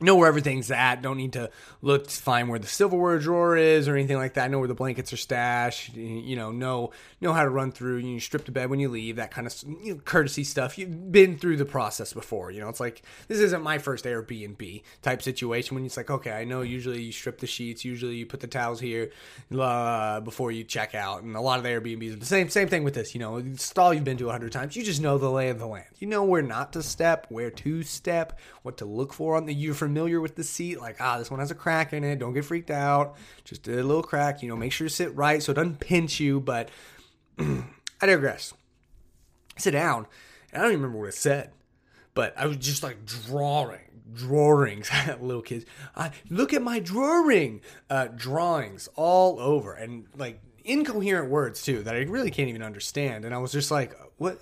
know 0.00 0.16
where 0.16 0.28
everything's 0.28 0.70
at. 0.70 1.02
Don't 1.02 1.16
need 1.16 1.34
to 1.34 1.50
look 1.82 2.06
to 2.06 2.14
find 2.14 2.48
where 2.48 2.58
the 2.58 2.66
silverware 2.66 3.18
drawer 3.18 3.56
is 3.56 3.88
or 3.88 3.96
anything 3.96 4.16
like 4.16 4.34
that. 4.34 4.44
I 4.44 4.48
know 4.48 4.58
where 4.58 4.68
the 4.68 4.74
blankets 4.74 5.12
are 5.12 5.16
stashed. 5.16 5.94
You 5.94 6.36
know, 6.36 6.52
know 6.52 6.90
know 7.20 7.32
how 7.32 7.42
to 7.42 7.50
run 7.50 7.72
through. 7.72 7.98
You 7.98 8.20
strip 8.20 8.44
to 8.46 8.52
bed 8.52 8.70
when 8.70 8.80
you 8.80 8.88
leave. 8.88 9.16
That 9.16 9.30
kind 9.30 9.46
of 9.46 9.54
you 9.82 9.94
know, 9.94 10.00
courtesy 10.04 10.44
stuff. 10.44 10.78
You've 10.78 11.12
been 11.12 11.38
through 11.38 11.56
the 11.56 11.64
process 11.64 12.12
before. 12.12 12.50
You 12.50 12.60
know, 12.60 12.68
it's 12.68 12.80
like 12.80 13.02
this 13.28 13.40
isn't 13.40 13.62
my 13.62 13.78
first 13.78 14.04
Airbnb 14.04 14.82
type 15.02 15.22
situation 15.22 15.74
when 15.74 15.84
it's 15.84 15.96
like, 15.96 16.10
okay, 16.10 16.32
I 16.32 16.44
know 16.44 16.62
usually 16.62 17.02
you 17.02 17.12
strip 17.12 17.38
the 17.38 17.46
sheets. 17.46 17.84
Usually 17.84 18.16
you 18.16 18.26
put 18.26 18.40
the 18.40 18.46
towels 18.46 18.80
here 18.80 19.10
before 19.50 20.52
you 20.52 20.64
check 20.64 20.94
out. 20.94 21.22
And 21.22 21.36
a 21.36 21.40
lot 21.40 21.58
of 21.58 21.64
the 21.64 21.70
Airbnbs 21.70 22.14
are 22.14 22.16
the 22.16 22.26
same 22.26 22.48
same 22.48 22.68
thing 22.68 22.84
with 22.84 22.94
this. 22.94 23.14
You 23.14 23.20
know, 23.20 23.44
stall 23.56 23.92
you've 23.94 24.04
been 24.04 24.18
to 24.18 24.28
a 24.28 24.32
hundred 24.32 24.52
times. 24.52 24.76
You 24.76 24.82
just 24.82 25.00
know 25.00 25.18
the 25.18 25.30
lay 25.30 25.48
of 25.50 25.58
the 25.58 25.66
land. 25.66 25.86
You 25.98 26.06
know 26.06 26.24
where 26.24 26.42
not 26.42 26.72
to 26.72 26.82
step, 26.82 27.26
where 27.28 27.50
to 27.50 27.82
step, 27.82 28.38
what 28.62 28.78
to 28.78 28.84
look 28.84 29.12
for 29.12 29.36
on 29.36 29.46
the. 29.46 29.54
You're 29.54 29.74
familiar 29.90 30.20
with 30.20 30.36
the 30.36 30.44
seat. 30.44 30.80
Like, 30.80 30.96
ah, 31.00 31.18
this 31.18 31.30
one 31.30 31.40
has 31.40 31.50
a 31.50 31.54
crack 31.54 31.92
in 31.92 32.04
it. 32.04 32.20
Don't 32.20 32.32
get 32.32 32.44
freaked 32.44 32.70
out. 32.70 33.16
Just 33.44 33.66
a 33.66 33.82
little 33.82 34.04
crack. 34.04 34.40
You 34.40 34.48
know, 34.48 34.56
make 34.56 34.70
sure 34.70 34.84
you 34.84 34.88
sit 34.88 35.14
right 35.16 35.42
so 35.42 35.50
it 35.50 35.56
doesn't 35.56 35.80
pinch 35.80 36.20
you. 36.20 36.40
But 36.40 36.68
I 37.38 38.06
digress. 38.06 38.54
I 39.56 39.60
sit 39.60 39.72
down, 39.72 40.06
and 40.52 40.60
I 40.60 40.64
don't 40.64 40.72
even 40.72 40.82
remember 40.82 41.00
what 41.00 41.08
it 41.08 41.14
said, 41.14 41.50
but 42.14 42.34
I 42.36 42.46
was 42.46 42.56
just 42.56 42.82
like 42.82 43.04
drawing 43.04 43.80
drawings 44.12 44.90
little 45.20 45.40
kids 45.40 45.64
I, 45.94 46.10
look 46.28 46.52
at 46.52 46.62
my 46.62 46.80
drawing 46.80 47.60
uh, 47.88 48.08
drawings 48.08 48.88
all 48.96 49.38
over 49.38 49.72
and 49.72 50.06
like 50.16 50.40
incoherent 50.64 51.30
words 51.30 51.62
too 51.62 51.84
that 51.84 51.94
i 51.94 52.00
really 52.00 52.32
can't 52.32 52.48
even 52.48 52.60
understand 52.60 53.24
and 53.24 53.32
i 53.32 53.38
was 53.38 53.52
just 53.52 53.70
like 53.70 53.94
what 54.16 54.40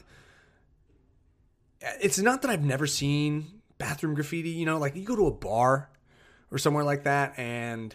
it's 2.00 2.19
not 2.19 2.40
that 2.40 2.50
i've 2.50 2.64
never 2.64 2.87
seen 2.87 3.58
bathroom 3.78 4.14
graffiti, 4.14 4.50
you 4.50 4.66
know, 4.66 4.78
like 4.78 4.97
you 4.97 5.04
go 5.04 5.16
to 5.16 5.26
a 5.26 5.32
bar 5.32 5.90
or 6.50 6.58
somewhere 6.58 6.85
like 6.85 7.04
that 7.04 7.38
and 7.38 7.94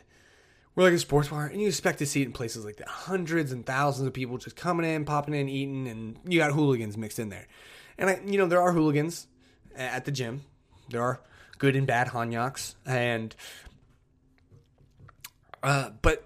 we're 0.76 0.84
like 0.84 0.94
a 0.94 1.00
sports 1.00 1.28
bar 1.28 1.46
and 1.46 1.62
you 1.62 1.68
expect 1.68 2.00
to 2.00 2.06
see 2.06 2.22
it 2.22 2.26
in 2.26 2.32
places 2.32 2.66
like 2.66 2.78
that. 2.78 2.88
Hundreds 2.88 3.52
and 3.52 3.66
thousands 3.66 4.08
of 4.08 4.14
people 4.14 4.38
just 4.38 4.56
coming 4.56 4.90
in, 4.90 5.06
popping 5.06 5.36
in, 5.36 5.48
eating, 5.48 5.88
and 5.88 6.18
you 6.26 6.40
got 6.40 6.52
hooligans 6.52 6.98
mixed 6.98 7.20
in 7.20 7.30
there. 7.30 7.48
And 7.98 8.10
I, 8.10 8.22
you 8.26 8.38
know, 8.38 8.48
there 8.48 8.62
are 8.62 8.72
hooligans 8.72 9.28
at 9.76 10.06
the 10.06 10.12
gym. 10.12 10.42
There 10.90 11.02
are 11.02 11.22
good 11.60 11.76
and 11.76 11.86
bad 11.86 12.08
hanyaks. 12.08 12.76
And, 12.86 13.36
uh, 15.62 15.92
but 16.02 16.26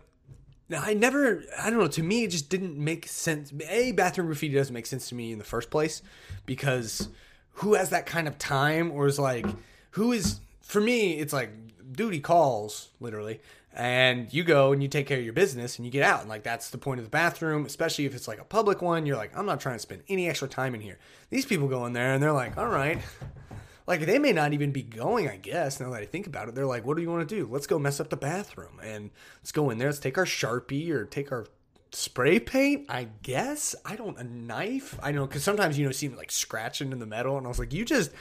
I 0.76 0.94
never, 0.94 1.44
I 1.60 1.70
don't 1.70 1.80
know, 1.80 1.88
to 1.88 2.04
me, 2.04 2.24
it 2.24 2.30
just 2.30 2.50
didn't 2.50 2.78
make 2.78 3.08
sense. 3.08 3.52
A, 3.68 3.92
bathroom 3.92 4.28
graffiti 4.28 4.56
doesn't 4.56 4.74
make 4.74 4.86
sense 4.86 5.10
to 5.10 5.16
me 5.16 5.32
in 5.32 5.40
the 5.40 5.46
first 5.46 5.70
place 5.70 6.02
because 6.46 7.10
who 7.58 7.74
has 7.74 7.90
that 7.90 8.06
kind 8.06 8.28
of 8.28 8.38
time 8.38 8.92
or 8.92 9.08
is 9.08 9.18
like 9.18 9.46
who 9.92 10.12
is 10.12 10.40
for 10.62 10.80
me 10.80 11.14
it's 11.14 11.34
like 11.34 11.52
duty 11.92 12.20
calls 12.20 12.90
literally. 13.00 13.40
And 13.74 14.34
you 14.34 14.44
go 14.44 14.72
and 14.72 14.82
you 14.82 14.90
take 14.90 15.06
care 15.06 15.20
of 15.20 15.24
your 15.24 15.34
business 15.34 15.78
and 15.78 15.86
you 15.86 15.92
get 15.92 16.02
out. 16.02 16.22
And 16.22 16.30
like 16.30 16.42
that's 16.42 16.72
the 16.72 16.80
point 16.80 17.00
of 17.00 17.06
the 17.06 17.10
bathroom 17.10 17.66
especially 17.66 18.06
if 18.06 18.16
it's 18.16 18.28
like 18.28 18.40
a 18.40 18.44
public 18.44 18.82
one. 18.82 19.06
You're 19.06 19.18
like 19.18 19.36
i'm 19.38 19.46
not 19.46 19.60
trying 19.60 19.76
to 19.76 19.80
spend 19.80 20.04
any 20.08 20.30
extra 20.30 20.48
time 20.48 20.76
in 20.76 20.82
here. 20.82 21.00
These 21.30 21.46
people 21.46 21.68
go 21.68 21.86
in 21.86 21.94
there 21.94 22.14
and 22.14 22.22
they're 22.22 22.32
like 22.32 22.58
all 22.58 22.68
right. 22.68 23.00
Like 23.88 24.02
they 24.02 24.20
may 24.20 24.34
not 24.34 24.52
even 24.54 24.72
be 24.72 24.84
going 24.84 25.30
i 25.30 25.38
guess 25.38 25.80
now 25.80 25.90
that 25.92 26.02
i 26.02 26.06
think 26.06 26.28
about 26.28 26.50
it. 26.50 26.56
They're 26.56 26.66
like 26.66 26.86
what 26.86 26.96
do 26.96 27.02
you 27.02 27.10
want 27.10 27.28
to 27.28 27.36
do? 27.36 27.48
Let's 27.50 27.68
go 27.68 27.80
mess 27.80 28.00
up 28.00 28.10
the 28.10 28.18
bathroom 28.18 28.80
and 28.84 29.10
let's 29.42 29.52
go 29.52 29.70
in 29.72 29.80
there. 29.80 29.88
Let's 29.88 30.00
take 30.00 30.18
our 30.18 30.26
sharpie 30.26 30.92
or 30.92 31.06
take 31.06 31.32
our 31.32 31.48
spray 31.92 32.40
paint, 32.40 32.86
I 32.90 33.08
guess. 33.24 33.76
I 33.86 33.96
don't 33.96 34.18
a 34.20 34.24
knife. 34.24 34.98
I 35.02 35.12
know 35.12 35.26
because 35.26 35.44
sometimes 35.44 35.78
you 35.78 35.86
know 35.86 35.92
see 35.92 36.10
like 36.10 36.32
scratching 36.32 36.92
in 36.92 37.00
the 37.00 37.06
metal, 37.06 37.38
and 37.38 37.46
I 37.46 37.50
was 37.50 37.60
like, 37.60 37.74
you 37.74 37.86
just 37.86 38.12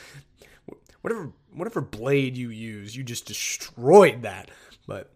whatever 1.00 1.32
whatever 1.52 1.80
blade 1.80 2.36
you 2.36 2.50
use, 2.50 2.96
you 2.96 3.02
just 3.02 3.26
destroyed 3.26 4.22
that. 4.22 4.50
But 4.86 5.10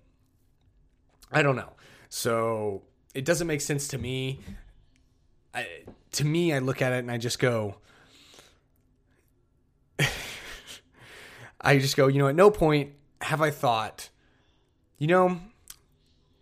I 1.31 1.42
don't 1.42 1.57
know. 1.57 1.72
So 2.09 2.83
it 3.14 3.24
doesn't 3.24 3.46
make 3.46 3.61
sense 3.61 3.88
to 3.88 3.98
me. 3.98 4.40
I, 5.55 5.66
to 6.12 6.24
me, 6.24 6.53
I 6.53 6.59
look 6.61 6.81
at 6.83 6.92
it 6.92 6.98
and 6.98 7.11
I 7.11 7.18
just 7.18 7.38
go. 7.38 7.77
I 11.61 11.79
just 11.79 11.96
go, 11.96 12.07
you 12.07 12.18
know, 12.18 12.29
at 12.29 12.35
no 12.35 12.51
point 12.51 12.92
have 13.20 13.42
I 13.42 13.51
thought, 13.51 14.09
you 14.98 15.07
know, 15.07 15.38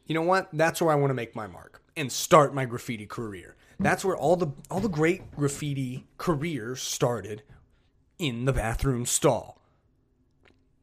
you 0.06 0.14
know 0.14 0.22
what? 0.22 0.48
That's 0.52 0.80
where 0.80 0.92
I 0.92 0.94
want 0.94 1.10
to 1.10 1.14
make 1.14 1.34
my 1.34 1.46
mark 1.46 1.77
and 1.98 2.10
start 2.12 2.54
my 2.54 2.64
graffiti 2.64 3.06
career. 3.06 3.56
That's 3.80 4.04
where 4.04 4.16
all 4.16 4.36
the 4.36 4.48
all 4.70 4.80
the 4.80 4.88
great 4.88 5.30
graffiti 5.36 6.06
careers 6.16 6.82
started 6.82 7.42
in 8.18 8.44
the 8.44 8.52
bathroom 8.52 9.06
stall. 9.06 9.60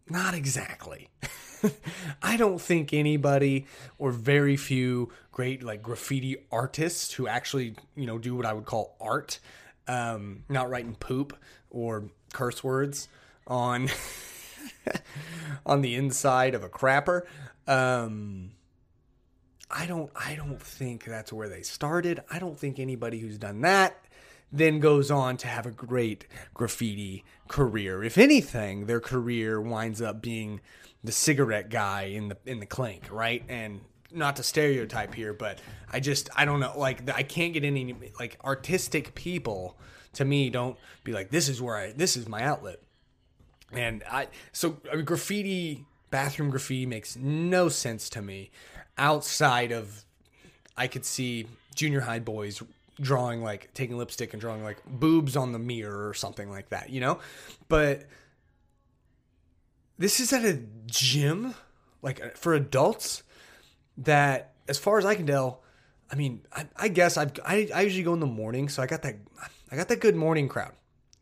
Not 0.09 0.33
exactly. 0.33 1.09
I 2.23 2.37
don't 2.37 2.61
think 2.61 2.93
anybody 2.93 3.65
or 3.97 4.11
very 4.11 4.55
few 4.55 5.11
great 5.31 5.63
like 5.63 5.81
graffiti 5.81 6.45
artists 6.51 7.13
who 7.13 7.27
actually, 7.27 7.75
you 7.95 8.05
know, 8.05 8.17
do 8.17 8.35
what 8.35 8.45
I 8.45 8.53
would 8.53 8.65
call 8.65 8.95
art, 9.01 9.39
um, 9.87 10.43
not 10.47 10.69
writing 10.69 10.95
poop 10.95 11.37
or 11.69 12.05
curse 12.33 12.63
words 12.63 13.09
on 13.47 13.89
on 15.65 15.81
the 15.81 15.95
inside 15.95 16.55
of 16.55 16.63
a 16.63 16.69
crapper. 16.69 17.23
Um, 17.67 18.51
I 19.69 19.85
don't 19.85 20.11
I 20.15 20.35
don't 20.35 20.61
think 20.61 21.05
that's 21.05 21.33
where 21.33 21.49
they 21.49 21.61
started. 21.61 22.21
I 22.29 22.39
don't 22.39 22.57
think 22.57 22.79
anybody 22.79 23.19
who's 23.19 23.37
done 23.37 23.61
that 23.61 24.05
then 24.51 24.79
goes 24.79 25.11
on 25.11 25.37
to 25.37 25.47
have 25.47 25.65
a 25.65 25.71
great 25.71 26.27
graffiti 26.53 27.25
career. 27.47 28.03
If 28.03 28.17
anything, 28.17 28.85
their 28.85 29.01
career 29.01 29.59
winds 29.59 30.01
up 30.01 30.21
being 30.21 30.61
the 31.03 31.11
cigarette 31.11 31.69
guy 31.69 32.03
in 32.03 32.29
the 32.29 32.37
in 32.45 32.59
the 32.59 32.65
clink, 32.65 33.11
right? 33.11 33.43
And 33.49 33.81
not 34.11 34.37
to 34.37 34.43
stereotype 34.43 35.13
here, 35.13 35.33
but 35.33 35.59
I 35.91 35.99
just 35.99 36.29
I 36.35 36.45
don't 36.45 36.59
know 36.59 36.73
like 36.77 37.09
I 37.09 37.23
can't 37.23 37.53
get 37.53 37.63
any 37.63 37.95
like 38.19 38.37
artistic 38.43 39.15
people 39.15 39.77
to 40.13 40.25
me 40.25 40.49
don't 40.49 40.77
be 41.03 41.11
like 41.11 41.29
this 41.31 41.49
is 41.49 41.61
where 41.61 41.75
I 41.75 41.91
this 41.91 42.15
is 42.15 42.27
my 42.27 42.43
outlet. 42.43 42.81
And 43.71 44.03
I 44.09 44.27
so 44.51 44.77
I 44.91 44.95
mean, 44.95 45.05
graffiti 45.05 45.85
bathroom 46.11 46.49
graffiti 46.49 46.85
makes 46.85 47.17
no 47.17 47.67
sense 47.67 48.09
to 48.09 48.21
me 48.21 48.51
outside 48.97 49.71
of 49.71 50.03
I 50.77 50.87
could 50.87 51.05
see 51.05 51.47
junior 51.73 52.01
high 52.01 52.19
boys 52.19 52.61
drawing 52.99 53.41
like 53.41 53.73
taking 53.73 53.97
lipstick 53.97 54.33
and 54.33 54.41
drawing 54.41 54.63
like 54.63 54.77
boobs 54.85 55.35
on 55.35 55.51
the 55.51 55.59
mirror 55.59 56.07
or 56.07 56.13
something 56.13 56.49
like 56.49 56.69
that, 56.69 56.89
you 56.89 57.01
know? 57.01 57.19
But 57.67 58.05
this 59.97 60.19
is 60.19 60.33
at 60.33 60.45
a 60.45 60.59
gym 60.85 61.53
like 62.01 62.23
uh, 62.23 62.29
for 62.35 62.53
adults 62.53 63.23
that 63.97 64.53
as 64.67 64.77
far 64.77 64.97
as 64.97 65.05
I 65.05 65.15
can 65.15 65.25
tell, 65.25 65.61
I 66.11 66.15
mean, 66.15 66.41
I, 66.53 66.65
I 66.75 66.87
guess 66.87 67.17
I've, 67.17 67.33
I, 67.45 67.69
I 67.73 67.81
usually 67.81 68.03
go 68.03 68.13
in 68.13 68.19
the 68.19 68.25
morning, 68.25 68.69
so 68.69 68.81
I 68.83 68.87
got 68.87 69.01
that 69.03 69.15
I 69.71 69.75
got 69.75 69.87
that 69.87 69.99
good 69.99 70.15
morning 70.15 70.47
crowd. 70.47 70.73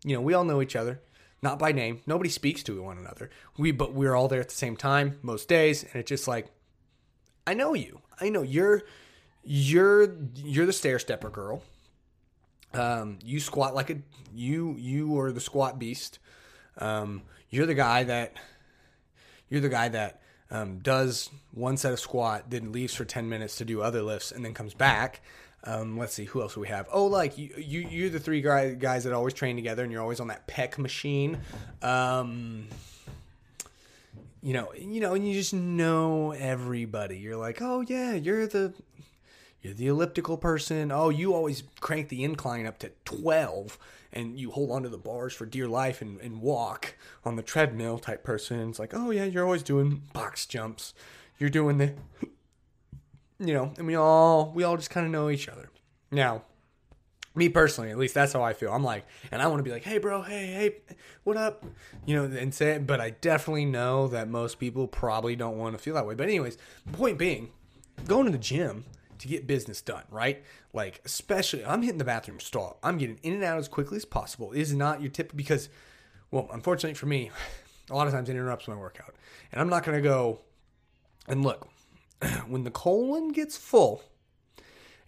You 0.03 0.15
know, 0.15 0.21
we 0.21 0.33
all 0.33 0.43
know 0.43 0.62
each 0.62 0.75
other, 0.75 1.01
not 1.41 1.57
by 1.57 1.71
name. 1.71 2.01
Nobody 2.05 2.29
speaks 2.29 2.62
to 2.63 2.81
one 2.81 2.97
another. 2.97 3.29
We 3.57 3.71
but 3.71 3.93
we're 3.93 4.15
all 4.15 4.27
there 4.27 4.41
at 4.41 4.49
the 4.49 4.55
same 4.55 4.75
time 4.75 5.19
most 5.21 5.47
days, 5.47 5.83
and 5.83 5.95
it's 5.95 6.09
just 6.09 6.27
like 6.27 6.47
I 7.45 7.53
know 7.53 7.73
you. 7.73 8.01
I 8.19 8.29
know 8.29 8.41
you're 8.41 8.84
you're 9.43 10.15
you're 10.36 10.65
the 10.65 10.73
stair 10.73 10.99
stepper 10.99 11.29
girl. 11.29 11.62
Um, 12.73 13.19
you 13.23 13.39
squat 13.39 13.75
like 13.75 13.89
a 13.89 13.97
you 14.34 14.75
you 14.77 15.19
are 15.19 15.32
the 15.32 15.41
squat 15.41 15.79
beast. 15.79 16.19
Um, 16.77 17.23
you're 17.49 17.65
the 17.65 17.75
guy 17.75 18.03
that 18.03 18.34
you're 19.49 19.62
the 19.62 19.69
guy 19.69 19.89
that 19.89 20.21
um, 20.49 20.79
does 20.79 21.29
one 21.51 21.77
set 21.77 21.93
of 21.93 21.99
squat, 21.99 22.49
then 22.49 22.71
leaves 22.71 22.93
for 22.95 23.06
ten 23.06 23.29
minutes 23.29 23.58
to 23.58 23.65
do 23.65 23.82
other 23.82 24.01
lifts, 24.01 24.32
and 24.32 24.43
then 24.43 24.53
comes 24.53 24.73
back. 24.73 25.21
Um, 25.65 25.97
let's 25.97 26.13
see 26.13 26.25
who 26.25 26.41
else 26.41 26.58
we 26.58 26.67
have. 26.67 26.88
Oh, 26.91 27.06
like 27.06 27.38
you, 27.38 27.53
you 27.58 27.88
you're 27.89 28.10
the 28.10 28.19
three 28.19 28.41
guy, 28.41 28.73
guys 28.73 29.06
that 29.06 29.13
always 29.13 29.34
train 29.34 29.56
together, 29.56 29.84
and 29.84 29.91
you're 29.91 30.01
always 30.01 30.19
on 30.19 30.27
that 30.27 30.47
pec 30.47 30.77
machine. 30.77 31.39
Um, 31.82 32.67
you 34.43 34.53
know, 34.53 34.73
you 34.77 34.99
know, 34.99 35.13
and 35.13 35.25
you 35.25 35.34
just 35.34 35.53
know 35.53 36.32
everybody. 36.32 37.17
You're 37.17 37.38
like, 37.38 37.62
oh 37.62 37.79
yeah, 37.88 38.13
you're 38.13 38.45
the 38.45 38.73
you're 39.62 39.73
the 39.73 39.88
elliptical 39.88 40.38
person. 40.38 40.91
Oh, 40.91 41.08
you 41.08 41.34
always 41.34 41.63
crank 41.79 42.10
the 42.10 42.25
incline 42.25 42.65
up 42.65 42.77
to 42.79 42.91
twelve, 43.06 43.79
and 44.12 44.38
you 44.38 44.51
hold 44.51 44.69
onto 44.69 44.89
the 44.89 44.97
bars 44.97 45.34
for 45.34 45.45
dear 45.45 45.69
life 45.69 46.01
and, 46.01 46.19
and 46.19 46.41
walk 46.41 46.95
on 47.23 47.38
the 47.38 47.41
treadmill 47.41 47.99
type 47.99 48.25
person. 48.25 48.69
It's 48.69 48.79
like, 48.79 48.93
oh 48.93 49.12
yeah, 49.12 49.23
you're 49.23 49.45
always 49.45 49.63
doing 49.63 50.01
box 50.12 50.45
jumps. 50.45 50.93
You're 51.39 51.49
doing 51.49 51.77
the, 51.77 51.93
you 53.39 53.53
know, 53.53 53.71
and 53.77 53.88
we 53.88 53.95
all 53.95 54.51
we 54.53 54.65
all 54.65 54.75
just 54.75 54.89
kind 54.89 55.06
of 55.06 55.12
know 55.13 55.29
each 55.29 55.47
other. 55.47 55.69
Now, 56.12 56.43
me 57.36 57.50
personally, 57.50 57.89
at 57.89 57.98
least 57.98 58.13
that's 58.13 58.34
how 58.34 58.43
I 58.43 58.54
feel. 58.54 58.72
I'm 58.72 58.84
like, 58.84 59.06
and 59.32 59.41
I 59.41 59.48
want 59.48 59.60
to 59.60 59.63
be 59.63 59.72
like, 59.72 59.84
hey, 59.84 59.98
bro, 59.98 60.22
hey, 60.22 60.46
hey, 60.48 60.96
what 61.24 61.38
up? 61.38 61.65
You 62.06 62.15
know, 62.15 62.38
and 62.38 62.54
say 62.54 62.72
it, 62.72 62.86
but 62.86 63.02
I 63.02 63.12
definitely 63.12 63.65
know 63.65 64.08
that 64.10 64.30
most 64.30 64.60
people 64.60 64.88
probably 64.88 65.36
don't 65.36 65.58
want 65.58 65.76
to 65.76 65.82
feel 65.82 65.96
that 65.96 66.06
way. 66.06 66.15
But, 66.15 66.28
anyways, 66.28 66.58
point 66.91 67.17
being, 67.17 67.52
going 68.06 68.26
to 68.26 68.32
the 68.32 68.38
gym 68.38 68.86
to 69.17 69.28
get 69.28 69.48
business 69.48 69.82
done, 69.82 70.04
right? 70.12 70.43
Like, 70.74 71.02
especially, 71.06 71.65
I'm 71.65 71.82
hitting 71.82 71.98
the 71.98 72.04
bathroom 72.04 72.39
stall. 72.39 72.78
I'm 72.84 72.98
getting 72.98 73.19
in 73.24 73.34
and 73.34 73.43
out 73.43 73.58
as 73.58 73.67
quickly 73.67 73.98
as 73.98 74.06
possible. 74.06 74.52
Is 74.52 74.74
not 74.74 75.02
your 75.02 75.10
tip 75.10 75.36
because, 75.36 75.69
well, 76.30 76.50
unfortunately 76.52 76.96
for 76.96 77.06
me, 77.08 77.32
a 77.89 77.96
lot 77.96 78.06
of 78.08 78.13
times 78.13 78.30
it 78.30 78.34
interrupts 78.34 78.67
my 78.67 78.76
workout. 78.76 79.15
And 79.52 79.60
I'm 79.60 79.69
not 79.69 79.84
going 79.84 79.98
to 79.98 80.02
go 80.02 80.39
and 81.28 81.43
look, 81.43 81.69
when 82.48 82.63
the 82.63 82.72
colon 82.72 83.30
gets 83.30 83.58
full 83.58 84.04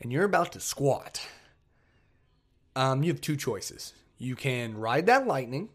and 0.02 0.12
you're 0.12 0.24
about 0.24 0.52
to 0.54 0.60
squat, 0.60 1.28
um, 2.76 3.04
you 3.04 3.12
have 3.12 3.22
two 3.22 3.36
choices. 3.36 3.94
You 4.18 4.36
can 4.36 4.78
ride 4.78 5.06
that 5.08 5.28
lightning 5.28 5.70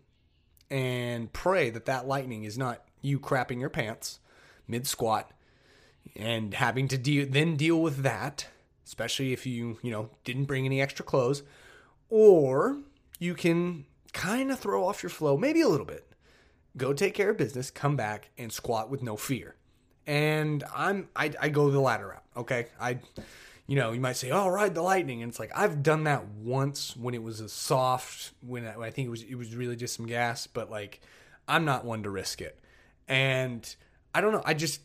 and 0.71 1.33
pray 1.33 1.71
that 1.71 1.87
that 1.87 2.07
lightning 2.07 2.45
is 2.45 2.57
not 2.57 2.83
you 3.03 3.19
crapping 3.19 3.61
your 3.61 3.71
pants 3.71 4.21
mid 4.69 4.87
squat 4.87 5.33
and 6.17 6.55
having 6.55 6.89
to 6.89 6.99
deal 6.99 7.27
then 7.29 7.57
deal 7.57 7.81
with 7.81 7.99
that, 8.03 8.47
especially 8.87 9.33
if 9.33 9.47
you, 9.47 9.79
you 9.83 9.91
know, 9.91 10.11
didn't 10.25 10.45
bring 10.45 10.65
any 10.65 10.81
extra 10.81 11.05
clothes, 11.05 11.43
or 12.09 12.79
you 13.19 13.35
can 13.35 13.85
kind 14.13 14.51
of 14.51 14.59
throw 14.59 14.87
off 14.87 15.03
your 15.03 15.11
flow 15.11 15.37
maybe 15.37 15.61
a 15.61 15.69
little 15.69 15.87
bit. 15.87 16.07
Go 16.77 16.93
take 16.93 17.15
care 17.15 17.31
of 17.31 17.37
business, 17.37 17.71
come 17.71 17.97
back 17.97 18.31
and 18.39 18.53
squat 18.53 18.91
with 18.91 19.03
no 19.03 19.17
fear. 19.17 19.57
And 20.07 20.65
I'm 20.75 21.09
I, 21.15 21.33
I 21.41 21.49
go 21.49 21.71
the 21.71 21.81
latter 21.81 22.09
route. 22.09 22.25
Okay. 22.37 22.67
I 22.81 22.99
you 23.71 23.77
know, 23.77 23.93
you 23.93 24.01
might 24.01 24.17
say, 24.17 24.33
"Oh, 24.33 24.49
ride 24.49 24.75
the 24.75 24.83
lightning," 24.83 25.23
and 25.23 25.31
it's 25.31 25.39
like 25.39 25.53
I've 25.55 25.81
done 25.81 26.03
that 26.03 26.27
once 26.27 26.97
when 26.97 27.15
it 27.15 27.23
was 27.23 27.39
a 27.39 27.49
soft, 27.49 28.33
when 28.45 28.67
I, 28.67 28.77
when 28.77 28.89
I 28.89 28.91
think 28.91 29.07
it 29.07 29.11
was 29.11 29.23
it 29.23 29.37
was 29.37 29.55
really 29.55 29.77
just 29.77 29.95
some 29.95 30.07
gas, 30.07 30.49
but 30.49 30.73
like 30.73 31.01
I'm 31.47 31.65
not 31.65 31.85
one 31.85 32.03
to 32.03 32.11
risk 32.11 32.41
it, 32.41 32.59
and 33.07 33.73
I 34.13 34.23
don't 34.23 34.33
know. 34.33 34.43
I 34.45 34.55
just 34.55 34.81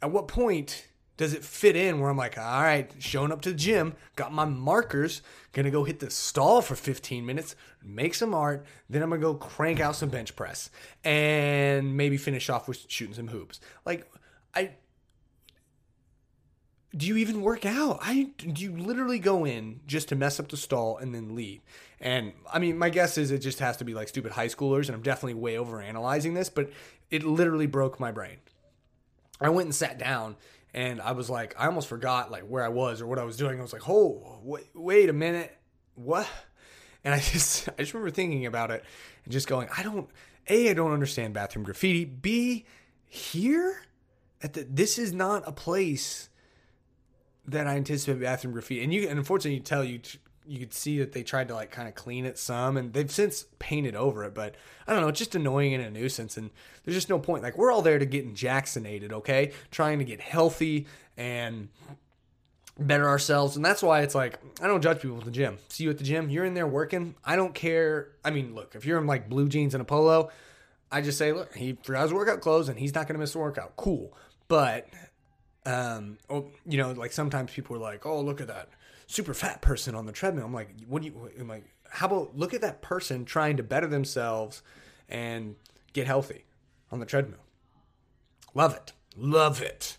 at 0.00 0.10
what 0.10 0.28
point 0.28 0.88
does 1.18 1.34
it 1.34 1.44
fit 1.44 1.76
in 1.76 2.00
where 2.00 2.08
I'm 2.08 2.16
like, 2.16 2.38
all 2.38 2.62
right, 2.62 2.90
showing 3.00 3.32
up 3.32 3.42
to 3.42 3.50
the 3.50 3.54
gym, 3.54 3.92
got 4.16 4.32
my 4.32 4.46
markers, 4.46 5.20
gonna 5.52 5.70
go 5.70 5.84
hit 5.84 6.00
the 6.00 6.08
stall 6.10 6.62
for 6.62 6.74
15 6.74 7.26
minutes, 7.26 7.54
make 7.84 8.14
some 8.14 8.32
art, 8.32 8.64
then 8.88 9.02
I'm 9.02 9.10
gonna 9.10 9.20
go 9.20 9.34
crank 9.34 9.78
out 9.78 9.94
some 9.94 10.08
bench 10.08 10.34
press 10.34 10.70
and 11.04 11.98
maybe 11.98 12.16
finish 12.16 12.48
off 12.48 12.66
with 12.66 12.82
shooting 12.88 13.14
some 13.14 13.28
hoops. 13.28 13.60
Like, 13.84 14.10
I 14.54 14.70
do 16.96 17.06
you 17.06 17.16
even 17.16 17.42
work 17.42 17.66
out? 17.66 17.98
I 18.00 18.30
do 18.38 18.62
you 18.62 18.76
literally 18.76 19.18
go 19.18 19.44
in 19.44 19.80
just 19.86 20.08
to 20.08 20.16
mess 20.16 20.40
up 20.40 20.48
the 20.48 20.56
stall 20.56 20.96
and 20.98 21.14
then 21.14 21.34
leave? 21.34 21.60
And 22.00 22.32
I 22.50 22.58
mean, 22.58 22.78
my 22.78 22.90
guess 22.90 23.18
is 23.18 23.30
it 23.30 23.38
just 23.38 23.58
has 23.58 23.76
to 23.78 23.84
be 23.84 23.94
like 23.94 24.08
stupid 24.08 24.32
high 24.32 24.48
schoolers, 24.48 24.86
and 24.86 24.94
I'm 24.94 25.02
definitely 25.02 25.34
way 25.34 25.58
over 25.58 25.80
analyzing 25.80 26.34
this, 26.34 26.48
but 26.48 26.70
it 27.10 27.24
literally 27.24 27.66
broke 27.66 28.00
my 28.00 28.12
brain. 28.12 28.38
I 29.40 29.50
went 29.50 29.66
and 29.66 29.74
sat 29.74 29.98
down, 29.98 30.36
and 30.72 31.00
I 31.00 31.12
was 31.12 31.28
like, 31.28 31.54
I 31.58 31.66
almost 31.66 31.88
forgot 31.88 32.30
like 32.30 32.44
where 32.44 32.64
I 32.64 32.68
was 32.68 33.00
or 33.00 33.06
what 33.06 33.18
I 33.18 33.24
was 33.24 33.36
doing. 33.36 33.58
I 33.58 33.62
was 33.62 33.72
like, 33.72 33.88
oh, 33.88 34.40
wait, 34.42 34.66
wait 34.74 35.08
a 35.08 35.12
minute, 35.12 35.56
what? 35.94 36.28
And 37.04 37.14
I 37.14 37.18
just, 37.20 37.68
I 37.68 37.72
just 37.78 37.94
remember 37.94 38.10
thinking 38.10 38.46
about 38.46 38.70
it 38.70 38.84
and 39.24 39.32
just 39.32 39.48
going, 39.48 39.68
I 39.76 39.82
don't, 39.82 40.08
a, 40.48 40.70
I 40.70 40.74
don't 40.74 40.92
understand 40.92 41.34
bathroom 41.34 41.64
graffiti. 41.64 42.04
B, 42.04 42.64
here 43.06 43.82
at 44.42 44.52
the, 44.52 44.66
this 44.68 44.98
is 44.98 45.12
not 45.12 45.42
a 45.46 45.52
place 45.52 46.28
that 47.48 47.66
I 47.66 47.76
anticipate 47.76 48.20
bathroom 48.20 48.52
graffiti. 48.52 48.82
And 48.82 48.92
you, 48.92 49.08
and 49.08 49.18
unfortunately, 49.18 49.54
you 49.54 49.60
tell 49.60 49.84
you 49.84 50.00
you 50.48 50.58
could 50.58 50.72
see 50.72 50.98
that 50.98 51.12
they 51.12 51.22
tried 51.22 51.48
to 51.48 51.54
like 51.54 51.70
kind 51.70 51.88
of 51.88 51.94
clean 51.94 52.24
it 52.24 52.38
some, 52.38 52.76
and 52.76 52.92
they've 52.92 53.10
since 53.10 53.46
painted 53.58 53.96
over 53.96 54.24
it. 54.24 54.34
But 54.34 54.54
I 54.86 54.92
don't 54.92 55.02
know, 55.02 55.08
it's 55.08 55.18
just 55.18 55.34
annoying 55.34 55.74
and 55.74 55.84
a 55.84 55.90
nuisance, 55.90 56.36
and 56.36 56.50
there's 56.84 56.96
just 56.96 57.08
no 57.08 57.18
point. 57.18 57.42
Like 57.42 57.58
we're 57.58 57.72
all 57.72 57.82
there 57.82 57.98
to 57.98 58.06
get 58.06 58.24
injaccinated, 58.24 59.12
okay? 59.12 59.52
Trying 59.70 59.98
to 59.98 60.04
get 60.04 60.20
healthy 60.20 60.86
and 61.16 61.68
better 62.78 63.08
ourselves, 63.08 63.56
and 63.56 63.64
that's 63.64 63.82
why 63.82 64.02
it's 64.02 64.14
like 64.14 64.38
I 64.60 64.66
don't 64.66 64.82
judge 64.82 65.00
people 65.00 65.18
at 65.18 65.24
the 65.24 65.30
gym. 65.30 65.58
See 65.68 65.84
you 65.84 65.90
at 65.90 65.98
the 65.98 66.04
gym, 66.04 66.30
you're 66.30 66.44
in 66.44 66.54
there 66.54 66.66
working. 66.66 67.14
I 67.24 67.36
don't 67.36 67.54
care. 67.54 68.12
I 68.24 68.30
mean, 68.30 68.54
look, 68.54 68.74
if 68.74 68.84
you're 68.84 68.98
in 68.98 69.06
like 69.06 69.28
blue 69.28 69.48
jeans 69.48 69.74
and 69.74 69.82
a 69.82 69.84
polo, 69.84 70.30
I 70.92 71.00
just 71.00 71.18
say, 71.18 71.32
look, 71.32 71.54
he 71.54 71.76
forgot 71.82 72.02
his 72.02 72.12
workout 72.12 72.40
clothes, 72.40 72.68
and 72.68 72.78
he's 72.78 72.94
not 72.94 73.08
going 73.08 73.14
to 73.14 73.20
miss 73.20 73.34
a 73.34 73.38
workout. 73.38 73.76
Cool, 73.76 74.16
but 74.46 74.86
um, 75.66 76.18
oh, 76.30 76.46
you 76.64 76.78
know, 76.78 76.92
like 76.92 77.12
sometimes 77.12 77.52
people 77.52 77.76
are 77.76 77.80
like, 77.80 78.06
"Oh, 78.06 78.20
look 78.20 78.40
at 78.40 78.46
that 78.46 78.68
super 79.06 79.34
fat 79.34 79.60
person 79.60 79.94
on 79.94 80.06
the 80.06 80.12
treadmill." 80.12 80.46
I'm 80.46 80.54
like, 80.54 80.70
"What 80.86 81.02
do 81.02 81.08
you?" 81.08 81.30
I'm 81.38 81.48
like, 81.48 81.64
"How 81.90 82.06
about 82.06 82.36
look 82.36 82.54
at 82.54 82.60
that 82.60 82.82
person 82.82 83.24
trying 83.24 83.56
to 83.58 83.62
better 83.62 83.88
themselves 83.88 84.62
and 85.08 85.56
get 85.92 86.06
healthy 86.06 86.44
on 86.90 87.00
the 87.00 87.06
treadmill?" 87.06 87.40
Love 88.54 88.74
it, 88.74 88.92
love 89.16 89.60
it, 89.60 89.98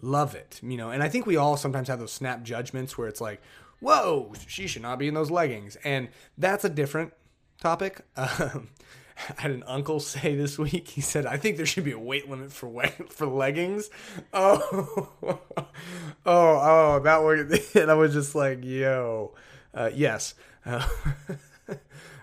love 0.00 0.34
it. 0.34 0.58
You 0.62 0.78
know, 0.78 0.90
and 0.90 1.02
I 1.02 1.08
think 1.08 1.26
we 1.26 1.36
all 1.36 1.56
sometimes 1.56 1.88
have 1.88 1.98
those 2.00 2.12
snap 2.12 2.42
judgments 2.42 2.96
where 2.96 3.06
it's 3.06 3.20
like, 3.20 3.42
"Whoa, 3.80 4.32
she 4.48 4.66
should 4.66 4.82
not 4.82 4.98
be 4.98 5.08
in 5.08 5.14
those 5.14 5.30
leggings," 5.30 5.76
and 5.84 6.08
that's 6.38 6.64
a 6.64 6.70
different 6.70 7.12
topic. 7.60 8.00
Um, 8.16 8.70
I 9.16 9.34
had 9.42 9.50
an 9.50 9.64
uncle 9.66 10.00
say 10.00 10.34
this 10.34 10.58
week. 10.58 10.88
He 10.88 11.00
said, 11.00 11.26
"I 11.26 11.36
think 11.36 11.56
there 11.56 11.66
should 11.66 11.84
be 11.84 11.92
a 11.92 11.98
weight 11.98 12.28
limit 12.28 12.52
for 12.52 12.84
for 13.08 13.26
leggings." 13.26 13.90
Oh, 14.34 15.08
oh, 15.22 15.40
oh, 16.26 17.00
that 17.00 17.22
was 17.22 17.74
and 17.74 17.90
I 17.90 17.94
was 17.94 18.12
just 18.12 18.34
like, 18.34 18.64
"Yo, 18.64 19.34
uh, 19.74 19.90
yes, 19.94 20.34
uh, 20.64 20.86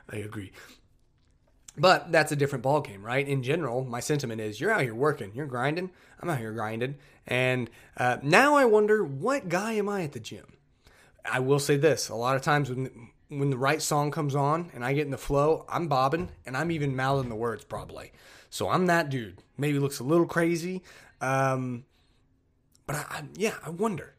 I 0.10 0.17
agree." 0.17 0.52
But 1.78 2.12
that's 2.12 2.32
a 2.32 2.36
different 2.36 2.63
ball 2.63 2.82
game, 2.82 3.04
right? 3.04 3.25
In 3.25 3.41
general, 3.43 3.86
my 3.86 3.99
sentiment 4.02 4.41
is 4.41 4.60
you're 4.60 4.71
out 4.71 4.82
here 4.82 4.95
working, 4.95 5.32
you're 5.34 5.45
grinding. 5.45 5.91
I'm 6.19 6.30
out 6.30 6.39
here 6.39 6.52
grinding, 6.52 6.95
and 7.25 7.69
uh, 7.95 8.17
now 8.21 8.56
I 8.56 8.65
wonder 8.65 9.04
what 9.04 9.47
guy 9.47 9.73
am 9.73 9.88
I 9.88 10.04
at 10.04 10.12
the 10.12 10.19
gym? 10.19 10.45
I 11.23 11.39
will 11.39 11.60
say 11.60 11.78
this: 11.78 12.10
a 12.10 12.15
lot 12.15 12.36
of 12.36 12.41
times 12.41 12.69
when 12.69 13.10
when 13.30 13.52
the 13.52 13.58
right 13.58 13.82
song 13.82 14.12
comes 14.12 14.36
on 14.36 14.72
and 14.74 14.84
I 14.84 14.94
get 14.94 15.06
in 15.06 15.12
the 15.12 15.18
flow, 15.18 15.65
I'm 15.70 15.88
bobbing 15.88 16.32
and 16.46 16.58
I'm 16.58 16.72
even 16.72 16.96
mouthing 16.96 17.30
the 17.30 17.36
words 17.36 17.63
probably. 17.63 18.12
So 18.50 18.70
I'm 18.70 18.88
that 18.88 19.10
dude. 19.10 19.44
Maybe 19.58 19.80
looks 19.80 20.00
a 20.00 20.04
little 20.04 20.26
crazy, 20.26 20.82
um, 21.22 21.86
but 22.88 22.96
I, 22.96 23.06
I, 23.10 23.24
yeah, 23.36 23.56
I 23.63 23.70
wonder. 23.70 24.15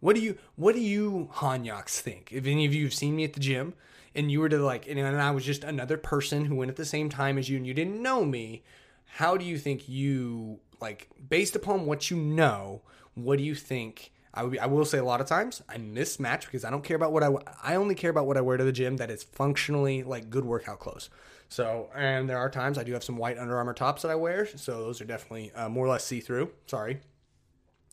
What 0.00 0.14
do 0.14 0.22
you 0.22 0.38
what 0.56 0.74
do 0.74 0.80
you 0.80 1.30
Hanyaks 1.34 1.98
think? 1.98 2.30
If 2.30 2.46
any 2.46 2.66
of 2.66 2.74
you 2.74 2.84
have 2.84 2.94
seen 2.94 3.16
me 3.16 3.24
at 3.24 3.32
the 3.32 3.40
gym 3.40 3.74
and 4.14 4.30
you 4.30 4.38
were 4.40 4.50
to 4.50 4.58
like 4.58 4.86
and 4.86 5.00
I 5.00 5.30
was 5.30 5.44
just 5.44 5.64
another 5.64 5.96
person 5.96 6.44
who 6.44 6.54
went 6.54 6.70
at 6.70 6.76
the 6.76 6.84
same 6.84 7.08
time 7.08 7.38
as 7.38 7.48
you 7.48 7.56
and 7.56 7.66
you 7.66 7.74
didn't 7.74 8.02
know 8.02 8.24
me, 8.24 8.62
how 9.06 9.36
do 9.36 9.44
you 9.44 9.58
think 9.58 9.88
you 9.88 10.60
like 10.80 11.08
based 11.28 11.56
upon 11.56 11.86
what 11.86 12.10
you 12.10 12.18
know, 12.18 12.82
what 13.14 13.38
do 13.38 13.44
you 13.44 13.54
think 13.54 14.12
I 14.36 14.42
would 14.42 14.52
be, 14.52 14.58
I 14.58 14.66
will 14.66 14.84
say 14.84 14.98
a 14.98 15.04
lot 15.04 15.20
of 15.20 15.28
times 15.28 15.62
I 15.68 15.76
mismatch 15.76 16.46
because 16.46 16.64
I 16.64 16.70
don't 16.70 16.82
care 16.82 16.96
about 16.96 17.12
what 17.12 17.22
I 17.22 17.30
I 17.62 17.76
only 17.76 17.94
care 17.94 18.10
about 18.10 18.26
what 18.26 18.36
I 18.36 18.40
wear 18.40 18.56
to 18.56 18.64
the 18.64 18.72
gym 18.72 18.96
that 18.96 19.10
is 19.10 19.22
functionally 19.22 20.02
like 20.02 20.28
good 20.28 20.44
workout 20.44 20.80
clothes. 20.80 21.08
So 21.48 21.88
and 21.94 22.28
there 22.28 22.38
are 22.38 22.50
times 22.50 22.76
I 22.76 22.82
do 22.82 22.92
have 22.94 23.04
some 23.04 23.16
white 23.16 23.38
Under 23.38 23.56
Armour 23.56 23.74
tops 23.74 24.02
that 24.02 24.10
I 24.10 24.16
wear, 24.16 24.46
so 24.56 24.82
those 24.82 25.00
are 25.00 25.04
definitely 25.04 25.52
uh, 25.52 25.68
more 25.68 25.86
or 25.86 25.88
less 25.88 26.04
see 26.04 26.18
through. 26.20 26.50
Sorry, 26.66 26.98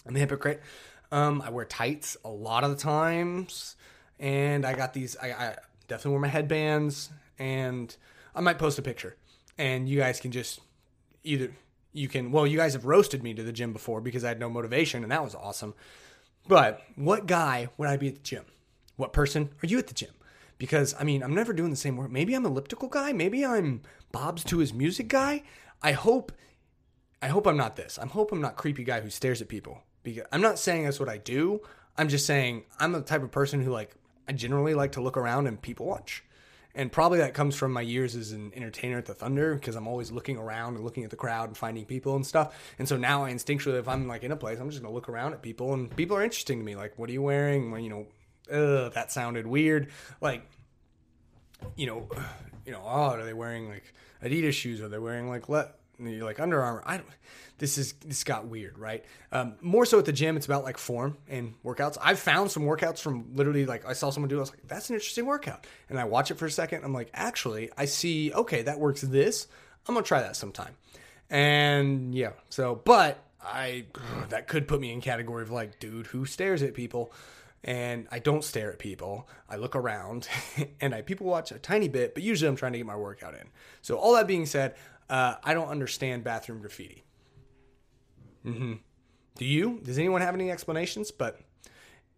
I'm 0.06 0.16
a 0.16 0.20
hypocrite. 0.20 0.62
Um, 1.12 1.42
I 1.44 1.52
wear 1.52 1.66
tights 1.66 2.18
a 2.26 2.30
lot 2.30 2.64
of 2.64 2.72
the 2.72 2.78
times, 2.78 3.76
and 4.20 4.66
I 4.66 4.74
got 4.74 4.94
these. 4.94 5.16
I, 5.22 5.32
I 5.32 5.56
definitely 5.88 6.12
wear 6.12 6.22
my 6.22 6.28
headbands, 6.30 7.12
and 7.38 7.96
I 8.34 8.42
might 8.42 8.58
post 8.58 8.80
a 8.80 8.82
picture, 8.82 9.16
and 9.60 9.88
you 9.88 10.00
guys 10.00 10.20
can 10.20 10.32
just 10.32 10.60
either 11.24 11.52
you 11.94 12.08
can 12.08 12.32
well 12.32 12.48
you 12.48 12.58
guys 12.58 12.74
have 12.74 12.86
roasted 12.86 13.22
me 13.22 13.36
to 13.36 13.44
the 13.44 13.52
gym 13.52 13.74
before 13.74 14.02
because 14.02 14.24
I 14.24 14.30
had 14.30 14.40
no 14.40 14.50
motivation, 14.50 15.04
and 15.04 15.12
that 15.12 15.24
was 15.24 15.36
awesome. 15.36 15.76
But 16.52 16.82
what 16.98 17.28
guy 17.28 17.70
would 17.78 17.88
I 17.88 17.96
be 17.96 18.10
at 18.10 18.16
the 18.16 18.20
gym? 18.20 18.44
What 18.98 19.14
person 19.14 19.52
are 19.64 19.68
you 19.68 19.78
at 19.78 19.88
the 19.88 19.94
gym? 19.94 20.12
Because 20.58 20.94
I 21.00 21.06
mean, 21.06 21.24
I'm 21.24 21.34
never 21.34 21.54
doing 21.54 21.70
the 21.70 21.78
same 21.78 21.96
work. 21.96 22.12
Maybe 22.12 22.34
I'm 22.34 22.46
elliptical 22.46 22.90
guy. 22.90 23.14
Maybe 23.14 23.46
I'm 23.46 23.84
Bob's 24.12 24.44
to 24.44 24.58
his 24.58 24.74
music 24.74 25.08
guy. 25.08 25.44
I 25.82 25.94
hope, 25.94 26.34
I 27.22 27.30
hope 27.30 27.48
I'm 27.48 27.56
not 27.56 27.78
this. 27.78 27.98
I 27.98 28.06
hope 28.06 28.34
I'm 28.34 28.42
not 28.42 28.58
creepy 28.58 28.84
guy 28.84 29.00
who 29.00 29.10
stares 29.10 29.42
at 29.42 29.48
people. 29.48 29.82
Because 30.04 30.26
I'm 30.34 30.42
not 30.42 30.60
saying 30.60 30.84
that's 30.84 31.00
what 31.00 31.08
I 31.08 31.20
do. 31.20 31.62
I'm 31.98 32.10
just 32.10 32.26
saying 32.26 32.66
I'm 32.82 32.92
the 32.92 33.00
type 33.00 33.24
of 33.24 33.32
person 33.32 33.64
who 33.64 33.72
like 33.72 33.96
I 34.28 34.34
generally 34.34 34.74
like 34.74 34.92
to 34.94 35.02
look 35.02 35.16
around 35.16 35.48
and 35.48 35.62
people 35.62 35.86
watch 35.86 36.22
and 36.76 36.92
probably 36.92 37.20
that 37.20 37.34
comes 37.34 37.56
from 37.56 37.74
my 37.74 37.82
years 37.82 38.16
as 38.16 38.32
an 38.32 38.52
entertainer 38.56 38.98
at 38.98 39.06
the 39.06 39.14
Thunder 39.14 39.56
because 39.56 39.76
I'm 39.76 39.88
always 39.88 40.12
looking 40.12 40.38
around 40.38 40.76
and 40.76 40.84
looking 40.84 41.04
at 41.04 41.10
the 41.10 41.16
crowd 41.16 41.50
and 41.50 41.58
finding 41.58 41.86
people 41.86 42.16
and 42.16 42.26
stuff. 42.26 42.56
And 42.80 42.88
so 42.88 42.98
now 42.98 43.26
I 43.26 43.32
instinctually, 43.32 43.80
if 43.80 43.88
I'm 43.88 44.08
like 44.08 44.24
in 44.24 44.32
a 44.32 44.36
place, 44.36 44.60
I'm 44.60 44.70
just 44.70 44.82
gonna 44.82 44.94
look 44.94 45.10
around 45.10 45.34
at 45.34 45.42
people 45.42 45.74
and 45.74 45.94
people 45.96 46.16
are 46.18 46.24
interesting 46.24 46.60
to 46.60 46.66
me. 46.66 46.76
Like, 46.76 46.98
what 46.98 47.10
are 47.10 47.14
you 47.14 47.22
wearing? 47.22 47.72
Well, 47.72 47.82
you 47.82 47.90
know, 47.90 48.08
ugh, 48.52 48.94
that 48.94 49.12
sounded 49.12 49.48
weird. 49.48 49.90
Like, 50.22 50.50
you 51.76 51.88
know, 51.88 52.08
you 52.66 52.72
know, 52.72 52.82
oh, 52.84 53.16
are 53.16 53.26
they 53.26 53.34
wearing 53.34 53.70
like 53.70 53.94
Adidas 54.24 54.54
shoes? 54.54 54.82
Are 54.82 54.90
they 54.90 55.00
wearing 55.00 55.30
like 55.30 55.50
let? 55.50 55.76
You're 56.08 56.26
like 56.26 56.40
Under 56.40 56.62
Armour. 56.62 56.84
I 56.86 56.98
don't. 56.98 57.08
This 57.58 57.78
is 57.78 57.94
this 58.06 58.24
got 58.24 58.48
weird, 58.48 58.80
right? 58.80 59.06
Um, 59.32 59.54
more 59.62 59.86
so 59.86 60.00
at 60.00 60.06
the 60.06 60.12
gym, 60.12 60.36
it's 60.36 60.48
about 60.48 60.64
like 60.64 60.78
form 60.78 61.18
and 61.28 61.54
workouts. 61.64 61.98
I've 62.02 62.18
found 62.18 62.50
some 62.50 62.64
workouts 62.64 63.00
from 63.00 63.36
literally 63.36 63.66
like 63.68 63.86
I 63.86 63.94
saw 63.94 64.10
someone 64.10 64.30
do. 64.30 64.36
It, 64.36 64.40
I 64.40 64.42
was 64.42 64.50
like, 64.50 64.68
that's 64.68 64.90
an 64.90 64.96
interesting 64.96 65.28
workout, 65.28 65.68
and 65.90 66.00
I 66.00 66.06
watch 66.06 66.32
it 66.32 66.36
for 66.36 66.48
a 66.48 66.52
second. 66.52 66.84
I'm 66.84 66.94
like, 66.94 67.12
actually, 67.14 67.70
I 67.78 67.86
see. 67.86 68.34
Okay, 68.34 68.64
that 68.64 68.80
works. 68.80 69.02
This 69.02 69.48
I'm 69.88 69.96
gonna 69.96 70.06
try 70.06 70.22
that 70.22 70.36
sometime. 70.36 70.76
And 71.30 72.14
yeah, 72.14 72.32
so 72.50 72.82
but 72.84 73.24
I 73.44 73.86
that 74.30 74.48
could 74.48 74.68
put 74.68 74.80
me 74.80 74.92
in 74.92 75.02
category 75.02 75.44
of 75.44 75.52
like, 75.52 75.80
dude, 75.80 76.08
who 76.08 76.26
stares 76.26 76.62
at 76.62 76.74
people? 76.74 77.14
And 77.64 78.08
I 78.12 78.18
don't 78.18 78.44
stare 78.44 78.72
at 78.72 78.80
people. 78.80 79.30
I 79.48 79.56
look 79.56 79.76
around 79.76 80.28
and 80.82 80.96
I 80.96 81.02
people 81.02 81.28
watch 81.28 81.52
a 81.52 81.60
tiny 81.60 81.88
bit, 81.88 82.14
but 82.14 82.24
usually 82.24 82.50
I'm 82.50 82.56
trying 82.56 82.74
to 82.74 82.80
get 82.80 82.88
my 82.88 82.96
workout 82.96 83.36
in. 83.36 83.50
So 83.82 83.98
all 83.98 84.16
that 84.16 84.28
being 84.28 84.46
said, 84.46 84.76
uh, 85.12 85.36
I 85.44 85.54
don't 85.54 85.68
understand 85.68 86.24
bathroom 86.24 86.62
graffiti. 86.62 87.04
Mm-hmm. 88.46 88.74
Do 89.36 89.46
you? 89.46 89.80
Does 89.84 90.00
anyone 90.00 90.22
have 90.22 90.34
any 90.34 90.50
explanations? 90.50 91.12
But, 91.12 91.40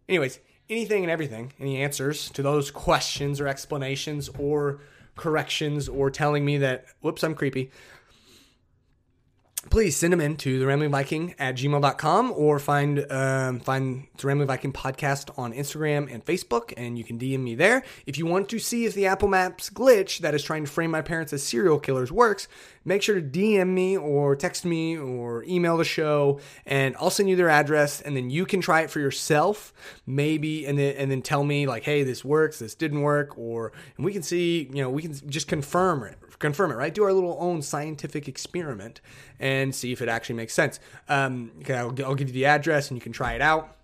anyways, 0.08 0.38
anything 0.70 1.02
and 1.02 1.10
everything, 1.10 1.52
any 1.60 1.82
answers 1.82 2.30
to 2.30 2.42
those 2.42 2.70
questions 2.70 3.40
or 3.40 3.48
explanations 3.48 4.30
or 4.38 4.80
corrections 5.16 5.88
or 5.88 6.10
telling 6.10 6.44
me 6.44 6.58
that, 6.58 6.86
whoops, 7.00 7.22
I'm 7.22 7.34
creepy, 7.34 7.70
please 9.70 9.96
send 9.96 10.12
them 10.12 10.20
in 10.20 10.36
to 10.36 10.58
the 10.58 10.66
Rambling 10.66 10.90
Viking 10.90 11.34
at 11.38 11.56
gmail.com 11.56 12.32
or 12.32 12.58
find 12.58 13.10
um, 13.10 13.60
find 13.60 14.06
the 14.16 14.26
Rambling 14.26 14.48
Viking 14.48 14.72
podcast 14.72 15.36
on 15.38 15.52
Instagram 15.52 16.12
and 16.12 16.24
Facebook, 16.24 16.72
and 16.76 16.96
you 16.98 17.04
can 17.04 17.18
DM 17.18 17.40
me 17.40 17.54
there. 17.54 17.84
If 18.06 18.18
you 18.18 18.26
want 18.26 18.48
to 18.50 18.58
see 18.58 18.84
if 18.84 18.94
the 18.94 19.06
Apple 19.06 19.28
Maps 19.28 19.70
glitch 19.70 20.18
that 20.18 20.34
is 20.34 20.42
trying 20.42 20.64
to 20.64 20.70
frame 20.70 20.90
my 20.90 21.02
parents 21.02 21.32
as 21.32 21.42
serial 21.42 21.78
killers 21.78 22.12
works, 22.12 22.48
make 22.84 23.02
sure 23.02 23.14
to 23.14 23.22
DM 23.22 23.68
me 23.68 23.96
or 23.96 24.36
text 24.36 24.64
me 24.64 24.96
or 24.96 25.44
email 25.44 25.76
the 25.76 25.84
show, 25.84 26.40
and 26.66 26.94
I'll 27.00 27.10
send 27.10 27.28
you 27.28 27.36
their 27.36 27.50
address, 27.50 28.00
and 28.00 28.16
then 28.16 28.30
you 28.30 28.46
can 28.46 28.60
try 28.60 28.82
it 28.82 28.90
for 28.90 29.00
yourself, 29.00 29.72
maybe, 30.06 30.66
and 30.66 30.78
then 30.78 30.94
and 30.96 31.10
then 31.10 31.22
tell 31.22 31.44
me 31.44 31.66
like, 31.66 31.84
hey, 31.84 32.02
this 32.02 32.24
works, 32.24 32.58
this 32.58 32.74
didn't 32.74 33.00
work, 33.00 33.36
or 33.38 33.72
and 33.96 34.04
we 34.04 34.12
can 34.12 34.22
see, 34.22 34.68
you 34.72 34.82
know, 34.82 34.90
we 34.90 35.02
can 35.02 35.14
just 35.28 35.48
confirm 35.48 36.04
it, 36.04 36.18
confirm 36.38 36.70
it, 36.70 36.74
right? 36.74 36.94
Do 36.94 37.04
our 37.04 37.12
little 37.12 37.36
own 37.40 37.62
scientific 37.62 38.28
experiment 38.28 39.00
and 39.38 39.74
see 39.74 39.92
if 39.92 40.02
it 40.02 40.08
actually 40.08 40.36
makes 40.36 40.54
sense. 40.54 40.80
Um, 41.08 41.52
okay, 41.60 41.74
I'll, 41.74 41.94
I'll 42.04 42.14
give 42.14 42.28
you 42.28 42.34
the 42.34 42.46
address, 42.46 42.88
and 42.88 42.96
you 42.96 43.02
can 43.02 43.12
try 43.12 43.34
it 43.34 43.40
out. 43.40 43.76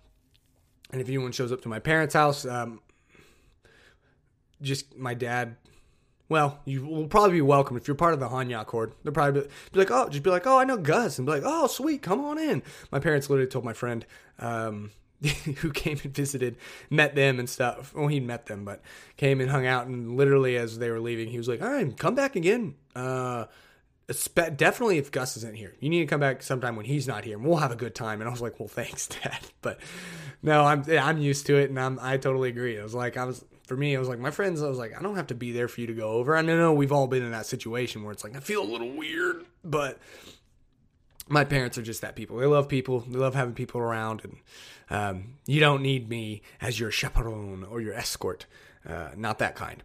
And 0.91 1.01
if 1.01 1.07
anyone 1.07 1.31
shows 1.31 1.51
up 1.51 1.61
to 1.61 1.69
my 1.69 1.79
parents' 1.79 2.13
house, 2.13 2.45
um, 2.45 2.81
just 4.61 4.95
my 4.97 5.13
dad 5.13 5.55
well, 6.31 6.61
you 6.63 6.85
will 6.85 7.07
probably 7.07 7.33
be 7.33 7.41
welcome 7.41 7.75
if 7.75 7.89
you're 7.89 7.95
part 7.95 8.13
of 8.13 8.21
the 8.21 8.29
Hanya 8.29 8.65
horde. 8.65 8.93
They'll 9.03 9.11
probably 9.11 9.41
be, 9.41 9.79
like, 9.79 9.91
oh, 9.91 10.07
just 10.07 10.23
be 10.23 10.29
like, 10.29 10.47
oh, 10.47 10.57
I 10.57 10.63
know 10.63 10.77
Gus, 10.77 11.19
and 11.19 11.25
be 11.25 11.33
like, 11.33 11.43
oh, 11.45 11.67
sweet, 11.67 12.01
come 12.01 12.23
on 12.23 12.39
in. 12.39 12.63
My 12.89 12.99
parents 12.99 13.29
literally 13.29 13.49
told 13.49 13.65
my 13.65 13.73
friend 13.73 14.05
um, 14.39 14.91
who 15.57 15.71
came 15.71 15.99
and 16.03 16.13
visited, 16.13 16.57
met 16.89 17.15
them 17.15 17.39
and 17.39 17.49
stuff. 17.49 17.93
Well, 17.93 18.07
he 18.07 18.19
met 18.19 18.47
them, 18.47 18.65
but 18.65 18.81
came 19.17 19.39
and 19.39 19.49
hung 19.49 19.65
out, 19.65 19.87
and 19.87 20.17
literally 20.17 20.57
as 20.57 20.79
they 20.79 20.89
were 20.89 20.99
leaving, 20.99 21.29
he 21.29 21.37
was 21.37 21.47
like, 21.47 21.61
all 21.61 21.69
right, 21.69 21.97
come 21.97 22.15
back 22.15 22.35
again. 22.35 22.75
Uh, 22.95 23.45
definitely 24.55 24.97
if 24.97 25.11
Gus 25.11 25.37
isn't 25.37 25.55
here. 25.55 25.75
You 25.79 25.89
need 25.89 25.99
to 25.99 26.05
come 26.05 26.19
back 26.19 26.41
sometime 26.43 26.75
when 26.75 26.85
he's 26.85 27.07
not 27.07 27.23
here, 27.23 27.37
and 27.37 27.45
we'll 27.45 27.57
have 27.57 27.71
a 27.71 27.75
good 27.75 27.93
time. 27.93 28.19
And 28.19 28.27
I 28.27 28.31
was 28.31 28.41
like, 28.41 28.59
well, 28.59 28.67
thanks, 28.67 29.07
Dad. 29.23 29.39
But 29.61 29.79
no, 30.41 30.63
I'm 30.63 30.83
I'm 30.89 31.19
used 31.19 31.45
to 31.47 31.55
it, 31.57 31.69
and 31.69 31.79
I'm 31.79 31.99
I 32.01 32.17
totally 32.17 32.49
agree. 32.49 32.79
I 32.79 32.83
was 32.83 32.95
like, 32.95 33.15
I 33.15 33.25
was 33.25 33.45
for 33.67 33.77
me, 33.77 33.95
I 33.95 33.99
was 33.99 34.09
like, 34.09 34.19
my 34.19 34.31
friends, 34.31 34.61
I 34.61 34.67
was 34.67 34.77
like, 34.77 34.97
I 34.97 35.01
don't 35.01 35.15
have 35.15 35.27
to 35.27 35.35
be 35.35 35.53
there 35.53 35.69
for 35.69 35.79
you 35.79 35.87
to 35.87 35.93
go 35.93 36.09
over. 36.09 36.35
I 36.35 36.41
know 36.41 36.73
we've 36.73 36.91
all 36.91 37.07
been 37.07 37.23
in 37.23 37.31
that 37.31 37.45
situation 37.45 38.03
where 38.03 38.11
it's 38.11 38.23
like, 38.23 38.35
I 38.35 38.41
feel 38.41 38.61
a 38.61 38.69
little 38.69 38.91
weird, 38.91 39.45
but 39.63 39.97
my 41.31 41.43
parents 41.45 41.77
are 41.77 41.81
just 41.81 42.01
that 42.01 42.15
people. 42.15 42.37
They 42.37 42.45
love 42.45 42.67
people. 42.67 42.99
They 43.01 43.17
love 43.17 43.35
having 43.35 43.53
people 43.53 43.81
around, 43.81 44.21
and 44.23 44.37
um, 44.89 45.33
you 45.45 45.59
don't 45.59 45.81
need 45.81 46.09
me 46.09 46.41
as 46.59 46.79
your 46.79 46.91
chaperone 46.91 47.63
or 47.63 47.81
your 47.81 47.93
escort. 47.93 48.45
Uh, 48.87 49.09
not 49.15 49.39
that 49.39 49.55
kind. 49.55 49.83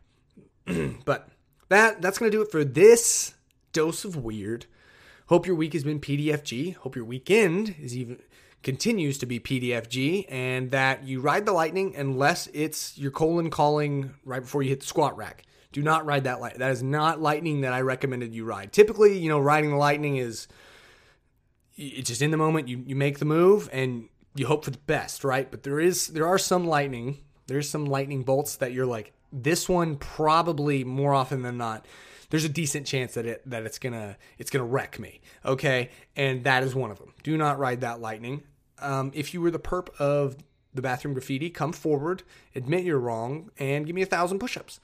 but 1.05 1.29
that 1.69 2.03
that's 2.03 2.19
gonna 2.19 2.31
do 2.31 2.43
it 2.43 2.51
for 2.51 2.65
this 2.65 3.35
dose 3.73 4.05
of 4.05 4.17
weird. 4.17 4.67
Hope 5.29 5.47
your 5.47 5.57
week 5.57 5.73
has 5.73 5.85
been 5.85 6.01
PDFG. 6.01 6.77
Hope 6.77 6.97
your 6.97 7.05
weekend 7.05 7.75
is 7.81 7.97
even 7.97 8.21
continues 8.63 9.19
to 9.19 9.27
be 9.27 9.39
PDFG 9.39 10.27
and 10.29 10.73
that 10.73 11.05
you 11.05 11.21
ride 11.21 11.47
the 11.47 11.53
lightning 11.53 11.95
unless 11.97 12.49
it's 12.49 12.99
your 12.99 13.13
colon 13.13 13.49
calling 13.49 14.15
right 14.25 14.43
before 14.43 14.63
you 14.63 14.71
hit 14.71 14.81
the 14.81 14.87
squat 14.87 15.17
rack. 15.17 15.45
Do 15.73 15.83
not 15.83 16.07
ride 16.07 16.25
that 16.25 16.41
light. 16.41 16.59
That 16.59 16.73
is 16.73 16.83
not 16.83 17.21
lightning 17.21 17.61
that 17.61 17.73
I 17.73 17.83
recommended 17.83 18.35
you 18.35 18.45
ride. 18.45 18.73
Typically, 18.73 19.19
you 19.19 19.29
know, 19.29 19.39
riding 19.39 19.71
the 19.71 19.77
lightning 19.77 20.17
is 20.17 20.49
it's 21.77 22.09
just 22.09 22.23
in 22.23 22.31
the 22.31 22.37
moment 22.37 22.69
you, 22.69 22.83
you 22.87 22.97
make 22.97 23.19
the 23.19 23.25
move 23.25 23.69
and 23.73 24.09
you 24.35 24.47
hope 24.47 24.65
for 24.65 24.71
the 24.71 24.79
best, 24.79 25.25
right? 25.25 25.51
But 25.51 25.63
there 25.63 25.81
is 25.81 26.09
there 26.09 26.27
are 26.27 26.39
some 26.39 26.67
lightning, 26.67 27.19
there's 27.47 27.69
some 27.69 27.87
lightning 27.87 28.23
bolts 28.23 28.57
that 28.57 28.73
you're 28.73 28.87
like, 28.87 29.13
this 29.33 29.69
one 29.69 29.97
probably 29.97 30.85
more 30.85 31.15
often 31.15 31.43
than 31.43 31.59
not 31.59 31.87
there's 32.31 32.45
a 32.45 32.49
decent 32.49 32.87
chance 32.87 33.15
that 33.15 33.27
it 33.27 33.43
that 33.49 33.65
it's 33.65 33.79
gonna 33.79 34.17
it's 34.39 34.51
gonna 34.51 34.65
wreck 34.65 34.99
me. 34.99 35.21
Okay, 35.45 35.91
and 36.15 36.45
that 36.45 36.63
is 36.63 36.75
one 36.75 36.91
of 36.91 36.99
them. 36.99 37.13
Do 37.23 37.37
not 37.37 37.59
ride 37.59 37.81
that 37.83 38.01
lightning. 38.01 38.43
Um, 38.79 39.11
if 39.15 39.33
you 39.33 39.41
were 39.41 39.51
the 39.51 39.59
perp 39.59 39.89
of 39.99 40.37
the 40.75 40.83
bathroom 40.83 41.15
graffiti, 41.15 41.49
come 41.49 41.73
forward, 41.73 42.23
admit 42.55 42.85
you're 42.85 42.99
wrong, 42.99 43.51
and 43.59 43.87
give 43.87 43.95
me 43.95 44.03
a 44.03 44.07
thousand 44.07 44.39
push-ups. 44.39 44.81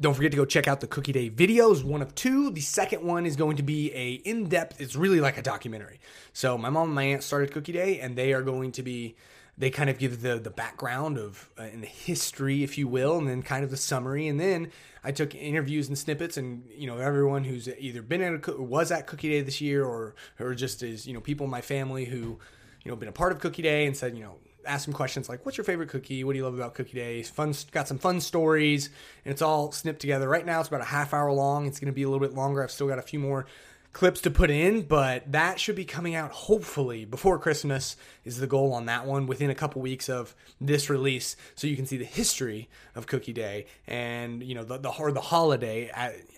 Don't 0.00 0.14
forget 0.14 0.30
to 0.30 0.36
go 0.36 0.44
check 0.44 0.68
out 0.68 0.80
the 0.80 0.86
Cookie 0.86 1.12
Day 1.12 1.28
videos, 1.28 1.82
one 1.82 2.02
of 2.02 2.14
two. 2.14 2.50
The 2.50 2.60
second 2.60 3.02
one 3.02 3.26
is 3.26 3.34
going 3.34 3.56
to 3.56 3.64
be 3.64 3.92
a 3.92 4.12
in-depth. 4.12 4.80
It's 4.80 4.94
really 4.94 5.20
like 5.20 5.36
a 5.36 5.42
documentary. 5.42 5.98
So 6.32 6.56
my 6.56 6.70
mom 6.70 6.88
and 6.88 6.94
my 6.94 7.02
aunt 7.02 7.24
started 7.24 7.50
Cookie 7.50 7.72
Day, 7.72 7.98
and 7.98 8.16
they 8.16 8.32
are 8.32 8.42
going 8.42 8.72
to 8.72 8.82
be. 8.82 9.16
They 9.56 9.70
kind 9.70 9.90
of 9.90 9.98
give 9.98 10.22
the 10.22 10.38
the 10.38 10.50
background 10.50 11.18
of 11.18 11.50
uh, 11.58 11.66
the 11.74 11.86
history, 11.86 12.62
if 12.62 12.78
you 12.78 12.86
will, 12.86 13.18
and 13.18 13.28
then 13.28 13.42
kind 13.42 13.64
of 13.64 13.70
the 13.70 13.76
summary, 13.76 14.28
and 14.28 14.38
then 14.38 14.70
I 15.02 15.10
took 15.10 15.34
interviews 15.34 15.88
and 15.88 15.98
snippets, 15.98 16.36
and 16.36 16.62
you 16.70 16.86
know 16.86 16.98
everyone 16.98 17.42
who's 17.42 17.68
either 17.68 18.02
been 18.02 18.22
at 18.22 18.48
a, 18.48 18.62
was 18.62 18.92
at 18.92 19.08
Cookie 19.08 19.30
Day 19.30 19.40
this 19.40 19.60
year, 19.60 19.84
or 19.84 20.14
or 20.38 20.54
just 20.54 20.84
is 20.84 21.08
you 21.08 21.14
know 21.14 21.20
people 21.20 21.44
in 21.44 21.50
my 21.50 21.60
family 21.60 22.04
who 22.04 22.38
you 22.84 22.90
know 22.90 22.94
been 22.94 23.08
a 23.08 23.12
part 23.12 23.32
of 23.32 23.40
Cookie 23.40 23.62
Day 23.62 23.86
and 23.86 23.96
said 23.96 24.16
you 24.16 24.22
know 24.22 24.36
ask 24.68 24.84
some 24.84 24.94
questions 24.94 25.28
like 25.28 25.44
what's 25.44 25.56
your 25.56 25.64
favorite 25.64 25.88
cookie? 25.88 26.24
What 26.24 26.32
do 26.32 26.38
you 26.38 26.44
love 26.44 26.54
about 26.54 26.74
cookie 26.74 26.94
day? 26.94 27.22
Fun 27.22 27.54
got 27.72 27.88
some 27.88 27.98
fun 27.98 28.20
stories 28.20 28.90
and 29.24 29.32
it's 29.32 29.42
all 29.42 29.72
snipped 29.72 30.00
together. 30.00 30.28
Right 30.28 30.44
now 30.44 30.60
it's 30.60 30.68
about 30.68 30.80
a 30.80 30.84
half 30.84 31.14
hour 31.14 31.32
long. 31.32 31.66
It's 31.66 31.80
going 31.80 31.86
to 31.86 31.92
be 31.92 32.02
a 32.02 32.08
little 32.08 32.26
bit 32.26 32.36
longer. 32.36 32.62
I've 32.62 32.70
still 32.70 32.88
got 32.88 32.98
a 32.98 33.02
few 33.02 33.18
more 33.18 33.46
clips 33.92 34.20
to 34.20 34.30
put 34.30 34.50
in, 34.50 34.82
but 34.82 35.32
that 35.32 35.58
should 35.58 35.74
be 35.74 35.84
coming 35.84 36.14
out 36.14 36.30
hopefully 36.30 37.04
before 37.04 37.38
Christmas 37.38 37.96
is 38.24 38.38
the 38.38 38.46
goal 38.46 38.72
on 38.74 38.86
that 38.86 39.06
one 39.06 39.26
within 39.26 39.50
a 39.50 39.54
couple 39.54 39.80
weeks 39.80 40.08
of 40.08 40.34
this 40.60 40.90
release 40.90 41.36
so 41.54 41.66
you 41.66 41.74
can 41.74 41.86
see 41.86 41.96
the 41.96 42.04
history 42.04 42.68
of 42.94 43.06
Cookie 43.06 43.32
Day 43.32 43.66
and 43.86 44.42
you 44.42 44.54
know 44.54 44.62
the 44.62 44.78
the, 44.78 44.90
or 44.90 45.10
the 45.10 45.20
holiday 45.20 45.90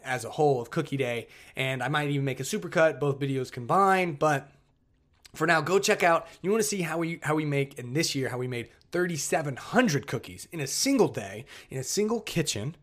as 0.04 0.24
a 0.24 0.30
whole 0.30 0.60
of 0.60 0.70
Cookie 0.70 0.96
Day. 0.96 1.28
And 1.56 1.82
I 1.82 1.88
might 1.88 2.08
even 2.10 2.24
make 2.24 2.40
a 2.40 2.44
supercut 2.44 3.00
both 3.00 3.18
videos 3.18 3.50
combined, 3.50 4.18
but 4.18 4.50
for 5.34 5.46
now 5.46 5.60
go 5.60 5.78
check 5.78 6.02
out 6.02 6.26
you 6.42 6.50
want 6.50 6.62
to 6.62 6.68
see 6.68 6.82
how 6.82 6.98
we 6.98 7.20
how 7.22 7.34
we 7.34 7.44
make 7.44 7.78
in 7.78 7.92
this 7.92 8.14
year 8.14 8.28
how 8.28 8.38
we 8.38 8.48
made 8.48 8.68
3700 8.92 10.06
cookies 10.06 10.48
in 10.52 10.60
a 10.60 10.66
single 10.66 11.08
day 11.08 11.44
in 11.70 11.78
a 11.78 11.84
single 11.84 12.20
kitchen 12.20 12.74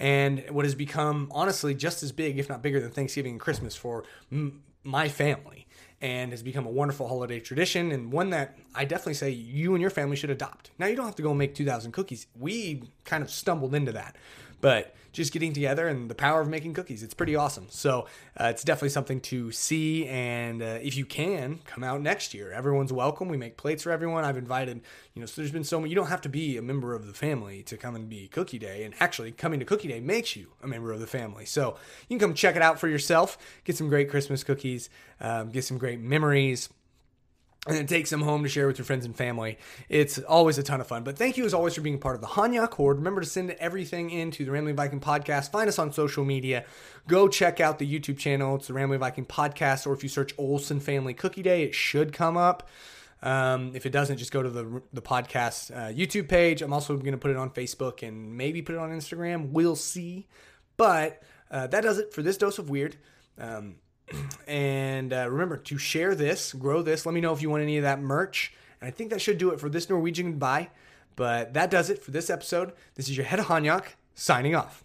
and 0.00 0.48
what 0.50 0.64
has 0.64 0.74
become 0.74 1.28
honestly 1.30 1.74
just 1.74 2.02
as 2.02 2.10
big, 2.10 2.38
if 2.38 2.48
not 2.48 2.62
bigger, 2.62 2.80
than 2.80 2.90
Thanksgiving 2.90 3.32
and 3.32 3.40
Christmas 3.40 3.76
for 3.76 4.04
m- 4.32 4.62
my 4.82 5.10
family, 5.10 5.66
and 6.00 6.30
has 6.32 6.42
become 6.42 6.66
a 6.66 6.70
wonderful 6.70 7.06
holiday 7.06 7.38
tradition 7.38 7.92
and 7.92 8.10
one 8.10 8.30
that 8.30 8.56
I 8.74 8.86
definitely 8.86 9.14
say 9.14 9.28
you 9.28 9.74
and 9.74 9.82
your 9.82 9.90
family 9.90 10.16
should 10.16 10.30
adopt. 10.30 10.70
Now, 10.78 10.86
you 10.86 10.96
don't 10.96 11.04
have 11.04 11.16
to 11.16 11.22
go 11.22 11.34
make 11.34 11.54
2,000 11.54 11.92
cookies. 11.92 12.26
We 12.34 12.84
kind 13.04 13.22
of 13.22 13.30
stumbled 13.30 13.74
into 13.74 13.92
that, 13.92 14.16
but 14.60 14.94
just 15.12 15.32
getting 15.32 15.52
together 15.52 15.88
and 15.88 16.08
the 16.08 16.14
power 16.14 16.40
of 16.40 16.48
making 16.48 16.74
cookies. 16.74 17.02
It's 17.02 17.14
pretty 17.14 17.34
awesome. 17.34 17.66
So 17.70 18.06
uh, 18.38 18.46
it's 18.46 18.62
definitely 18.62 18.90
something 18.90 19.20
to 19.22 19.50
see. 19.50 20.06
And 20.06 20.62
uh, 20.62 20.78
if 20.82 20.96
you 20.96 21.04
can, 21.04 21.60
come 21.64 21.82
out 21.82 22.00
next 22.00 22.32
year. 22.32 22.52
Everyone's 22.52 22.92
welcome. 22.92 23.28
We 23.28 23.36
make 23.36 23.56
plates 23.56 23.82
for 23.82 23.90
everyone. 23.90 24.24
I've 24.24 24.36
invited, 24.36 24.80
you 25.14 25.20
know, 25.20 25.26
so 25.26 25.40
there's 25.40 25.50
been 25.50 25.64
so 25.64 25.80
many. 25.80 25.90
You 25.90 25.96
don't 25.96 26.06
have 26.06 26.20
to 26.22 26.28
be 26.28 26.56
a 26.56 26.62
member 26.62 26.94
of 26.94 27.06
the 27.06 27.12
family 27.12 27.62
to 27.64 27.76
come 27.76 27.96
and 27.96 28.08
be 28.08 28.28
Cookie 28.28 28.58
Day. 28.58 28.84
And 28.84 28.94
actually, 29.00 29.32
coming 29.32 29.58
to 29.60 29.66
Cookie 29.66 29.88
Day 29.88 30.00
makes 30.00 30.36
you 30.36 30.48
a 30.62 30.68
member 30.68 30.92
of 30.92 31.00
the 31.00 31.06
family. 31.06 31.44
So 31.44 31.76
you 32.08 32.16
can 32.16 32.28
come 32.28 32.34
check 32.34 32.56
it 32.56 32.62
out 32.62 32.78
for 32.78 32.88
yourself, 32.88 33.36
get 33.64 33.76
some 33.76 33.88
great 33.88 34.10
Christmas 34.10 34.44
cookies, 34.44 34.90
um, 35.20 35.50
get 35.50 35.64
some 35.64 35.78
great 35.78 36.00
memories 36.00 36.68
and 37.66 37.76
then 37.76 37.86
take 37.86 38.06
some 38.06 38.22
home 38.22 38.42
to 38.42 38.48
share 38.48 38.66
with 38.66 38.78
your 38.78 38.86
friends 38.86 39.04
and 39.04 39.14
family. 39.14 39.58
It's 39.90 40.18
always 40.18 40.56
a 40.56 40.62
ton 40.62 40.80
of 40.80 40.86
fun. 40.86 41.04
But 41.04 41.18
thank 41.18 41.36
you 41.36 41.44
as 41.44 41.52
always 41.52 41.74
for 41.74 41.82
being 41.82 41.98
part 41.98 42.14
of 42.14 42.22
the 42.22 42.26
Hanyak 42.28 42.72
Horde. 42.72 42.96
Remember 42.96 43.20
to 43.20 43.26
send 43.26 43.50
everything 43.52 44.10
into 44.10 44.46
the 44.46 44.50
Rambling 44.50 44.76
Viking 44.76 45.00
Podcast. 45.00 45.50
Find 45.50 45.68
us 45.68 45.78
on 45.78 45.92
social 45.92 46.24
media. 46.24 46.64
Go 47.06 47.28
check 47.28 47.60
out 47.60 47.78
the 47.78 48.00
YouTube 48.00 48.16
channel. 48.16 48.56
It's 48.56 48.68
the 48.68 48.72
Rambling 48.72 49.00
Viking 49.00 49.26
Podcast. 49.26 49.86
Or 49.86 49.92
if 49.92 50.02
you 50.02 50.08
search 50.08 50.32
Olson 50.38 50.80
Family 50.80 51.12
Cookie 51.12 51.42
Day, 51.42 51.64
it 51.64 51.74
should 51.74 52.14
come 52.14 52.38
up. 52.38 52.68
Um, 53.22 53.72
if 53.74 53.84
it 53.84 53.90
doesn't, 53.90 54.16
just 54.16 54.32
go 54.32 54.42
to 54.42 54.48
the 54.48 54.82
the 54.94 55.02
podcast 55.02 55.70
uh, 55.76 55.92
YouTube 55.92 56.28
page. 56.28 56.62
I'm 56.62 56.72
also 56.72 56.96
going 56.96 57.12
to 57.12 57.18
put 57.18 57.30
it 57.30 57.36
on 57.36 57.50
Facebook 57.50 58.06
and 58.06 58.38
maybe 58.38 58.62
put 58.62 58.74
it 58.74 58.78
on 58.78 58.90
Instagram. 58.90 59.50
We'll 59.50 59.76
see. 59.76 60.28
But 60.78 61.22
uh, 61.50 61.66
that 61.66 61.82
does 61.82 61.98
it 61.98 62.14
for 62.14 62.22
this 62.22 62.38
dose 62.38 62.58
of 62.58 62.70
weird. 62.70 62.96
Um, 63.36 63.76
and 64.46 65.12
uh, 65.12 65.28
remember 65.30 65.56
to 65.56 65.78
share 65.78 66.14
this, 66.14 66.52
grow 66.52 66.82
this. 66.82 67.06
Let 67.06 67.14
me 67.14 67.20
know 67.20 67.32
if 67.32 67.42
you 67.42 67.50
want 67.50 67.62
any 67.62 67.76
of 67.76 67.82
that 67.82 68.00
merch. 68.00 68.52
And 68.80 68.88
I 68.88 68.90
think 68.90 69.10
that 69.10 69.20
should 69.20 69.38
do 69.38 69.50
it 69.50 69.60
for 69.60 69.68
this 69.68 69.88
Norwegian 69.88 70.32
goodbye. 70.32 70.70
But 71.16 71.54
that 71.54 71.70
does 71.70 71.90
it 71.90 72.02
for 72.02 72.10
this 72.10 72.30
episode. 72.30 72.72
This 72.94 73.08
is 73.08 73.16
your 73.16 73.26
head 73.26 73.38
of 73.38 73.46
Hanyak 73.46 73.84
signing 74.14 74.54
off. 74.54 74.84